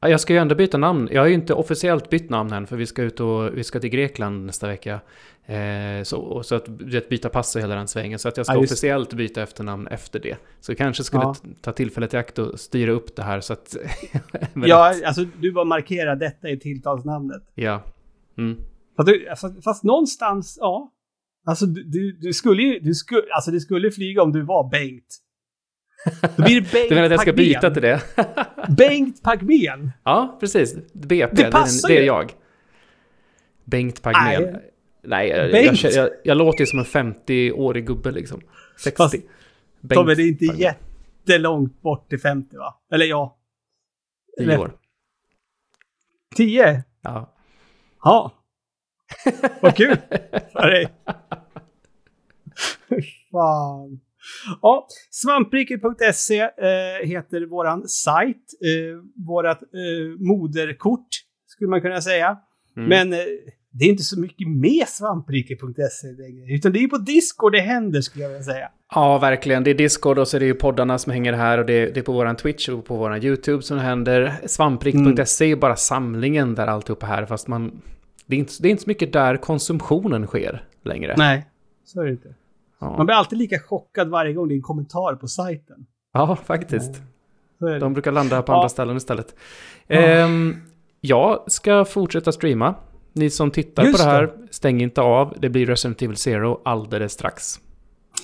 [0.00, 1.08] Jag ska ju ändå byta namn.
[1.12, 3.80] Jag har ju inte officiellt bytt namn än för vi ska ut och vi ska
[3.80, 5.00] till Grekland nästa vecka.
[5.46, 8.18] Eh, så, så att vet, byta pass och hela den svängen.
[8.18, 10.36] Så att jag ska ja, officiellt byta efternamn efter det.
[10.60, 11.34] Så jag kanske skulle ja.
[11.60, 13.76] ta tillfället i akt och styra upp det här så att...
[14.54, 17.42] ja, alltså du bara markerar detta i tilltalsnamnet.
[17.54, 17.82] Ja.
[18.38, 18.58] Mm.
[18.96, 20.92] Fast, du, fast, fast, någonstans, ja.
[21.46, 25.18] Alltså du, du, skulle ju, du skulle, alltså det skulle flyga om du var Bengt.
[26.04, 28.02] Då blir det Bengt Du menar att jag ska byta till det?
[28.68, 29.92] Bengt Pagben?
[30.04, 30.76] Ja, precis.
[30.92, 32.32] BP, det, passar det, det är jag.
[33.64, 34.42] Bengt Pagben.
[34.42, 34.72] Nej,
[35.02, 35.82] Nej jag, Bengt.
[35.82, 38.40] Jag, jag, jag, låter ju som en 50-årig gubbe liksom.
[38.78, 38.96] 60.
[38.96, 39.14] Fast,
[39.88, 40.74] Tobbe, det är inte Pagben.
[41.26, 42.80] jättelångt bort till 50 va?
[42.92, 43.38] Eller ja.
[44.38, 44.72] 10 år.
[46.36, 46.82] 10?
[47.02, 47.34] Ja.
[48.04, 48.32] Ja.
[49.60, 49.96] Vad kul
[50.52, 50.88] för dig.
[53.32, 54.00] Fan.
[54.62, 58.36] Ja, svampriket.se eh, heter våran sajt.
[58.36, 61.08] Eh, vårat eh, moderkort,
[61.46, 62.38] skulle man kunna säga.
[62.76, 62.88] Mm.
[62.88, 63.26] Men eh,
[63.70, 66.08] det är inte så mycket med svampriket.se
[66.54, 68.68] utan det är på Discord det händer skulle jag vilja säga.
[68.94, 69.64] Ja, verkligen.
[69.64, 71.92] Det är Discord och så är det ju poddarna som hänger här och det är,
[71.92, 74.34] det är på våran Twitch och på våran YouTube som händer.
[74.46, 75.58] Svampriket.se mm.
[75.58, 77.82] är bara samlingen där alltihopa här, fast man...
[78.26, 81.14] Det är, inte, det är inte så mycket där konsumtionen sker längre.
[81.18, 81.46] Nej,
[81.84, 82.34] så är det inte.
[82.80, 82.96] Ja.
[82.96, 85.86] Man blir alltid lika chockad varje gång det är en kommentar på sajten.
[86.12, 87.02] Ja, faktiskt.
[87.58, 87.78] Ja.
[87.78, 89.34] De brukar landa på andra ställen istället.
[89.88, 90.56] Ehm,
[91.00, 92.74] jag ska fortsätta streama.
[93.12, 94.32] Ni som tittar Just på det här, det.
[94.50, 95.34] stäng inte av.
[95.38, 97.60] Det blir Resident Evil Zero alldeles strax.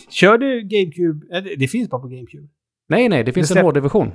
[0.09, 1.41] Kör du GameCube?
[1.57, 2.49] Det finns bara på GameCube.
[2.89, 4.13] Nej, nej, det finns det en HD-version.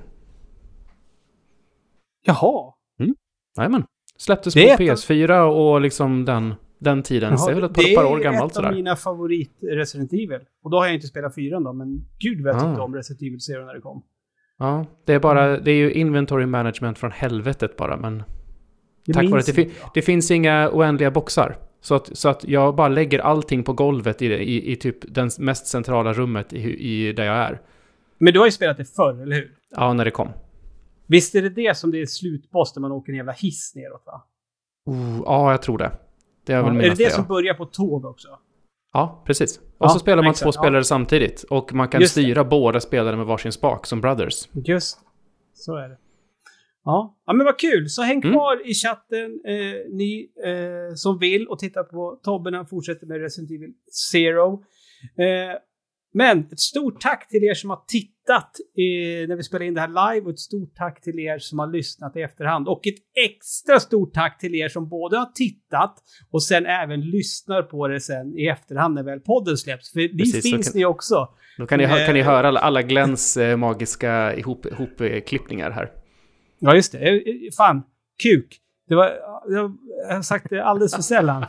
[2.26, 2.74] Jaha.
[3.00, 3.16] Mm.
[3.58, 3.84] Jajamän.
[4.18, 7.30] Släpptes på PS4 och liksom den den tiden.
[7.30, 8.68] Jaha, så det är väl ett par, par år gammalt sådär.
[8.68, 10.40] Det är ett av mina favorit Resident Evil.
[10.64, 12.84] Och då har jag inte spelat fyran då, men gud vad jag tyckte ah.
[12.84, 14.04] om Resident Evil serien när det kom.
[14.58, 18.24] Ja, det är bara, det är ju inventory management från helvetet bara, men...
[19.06, 21.58] Det tack vare att det, fi det finns inga oändliga boxar.
[21.82, 25.30] Så att, så att jag bara lägger allting på golvet i, i, i typ den
[25.40, 27.62] mest centrala rummet i, i, där jag är.
[28.18, 29.52] Men du har ju spelat det förr, eller hur?
[29.76, 30.30] Ja, när det kom.
[31.08, 34.04] Visst är det det som det är slutboss där man åker en jävla hiss neråt
[34.06, 34.24] va?
[34.86, 35.92] Oh, ja, jag tror det.
[36.50, 38.28] Det är, väl är det det som börjar på tåg också?
[38.94, 39.58] Ja, precis.
[39.58, 40.84] Och ja, så spelar man exakt, två spelare ja.
[40.84, 41.44] samtidigt.
[41.44, 42.50] Och man kan Just styra det.
[42.50, 44.50] båda spelarna med varsin spak som brothers.
[44.54, 45.00] Just
[45.54, 45.98] Så är det.
[46.86, 47.90] Ja, ja men vad kul!
[47.90, 48.34] Så häng mm.
[48.34, 48.68] kvar mm.
[48.68, 53.22] i chatten, eh, ni eh, som vill och titta på Tobbe när han fortsätter med
[53.22, 53.74] Resident Evil
[54.12, 54.64] Zero.
[55.18, 55.58] Eh,
[56.14, 59.82] men ett stort tack till er som har tittat eh, när vi spelar in det
[59.82, 62.68] här live och ett stort tack till er som har lyssnat i efterhand.
[62.68, 65.96] Och ett extra stort tack till er som både har tittat
[66.32, 69.92] och sen även lyssnar på det sen i efterhand när väl podden släpps.
[69.92, 71.28] För Precis, dit finns kan, ni också.
[71.58, 75.92] Då kan ni, kan ni eh, höra alla, alla Glens eh, magiska ihop, ihopklippningar här.
[76.60, 76.98] Ja, just det.
[76.98, 77.22] Eh,
[77.58, 77.84] fan,
[78.24, 78.60] kuk.
[78.88, 79.12] Det var,
[79.48, 79.78] jag
[80.16, 81.46] har sagt det alldeles för sällan.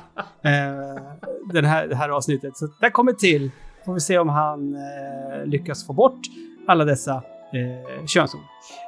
[1.53, 2.57] den här, det här avsnittet.
[2.57, 3.51] Så det kommer till.
[3.85, 6.21] Får vi se om han eh, lyckas få bort
[6.67, 8.41] alla dessa eh, könsord.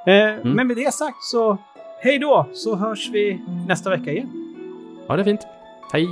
[0.06, 0.52] Eh, mm.
[0.52, 1.58] Men med det sagt så
[2.00, 4.30] hej då, så hörs vi nästa vecka igen.
[5.08, 5.46] Ja, det fint.
[5.92, 6.08] Hej!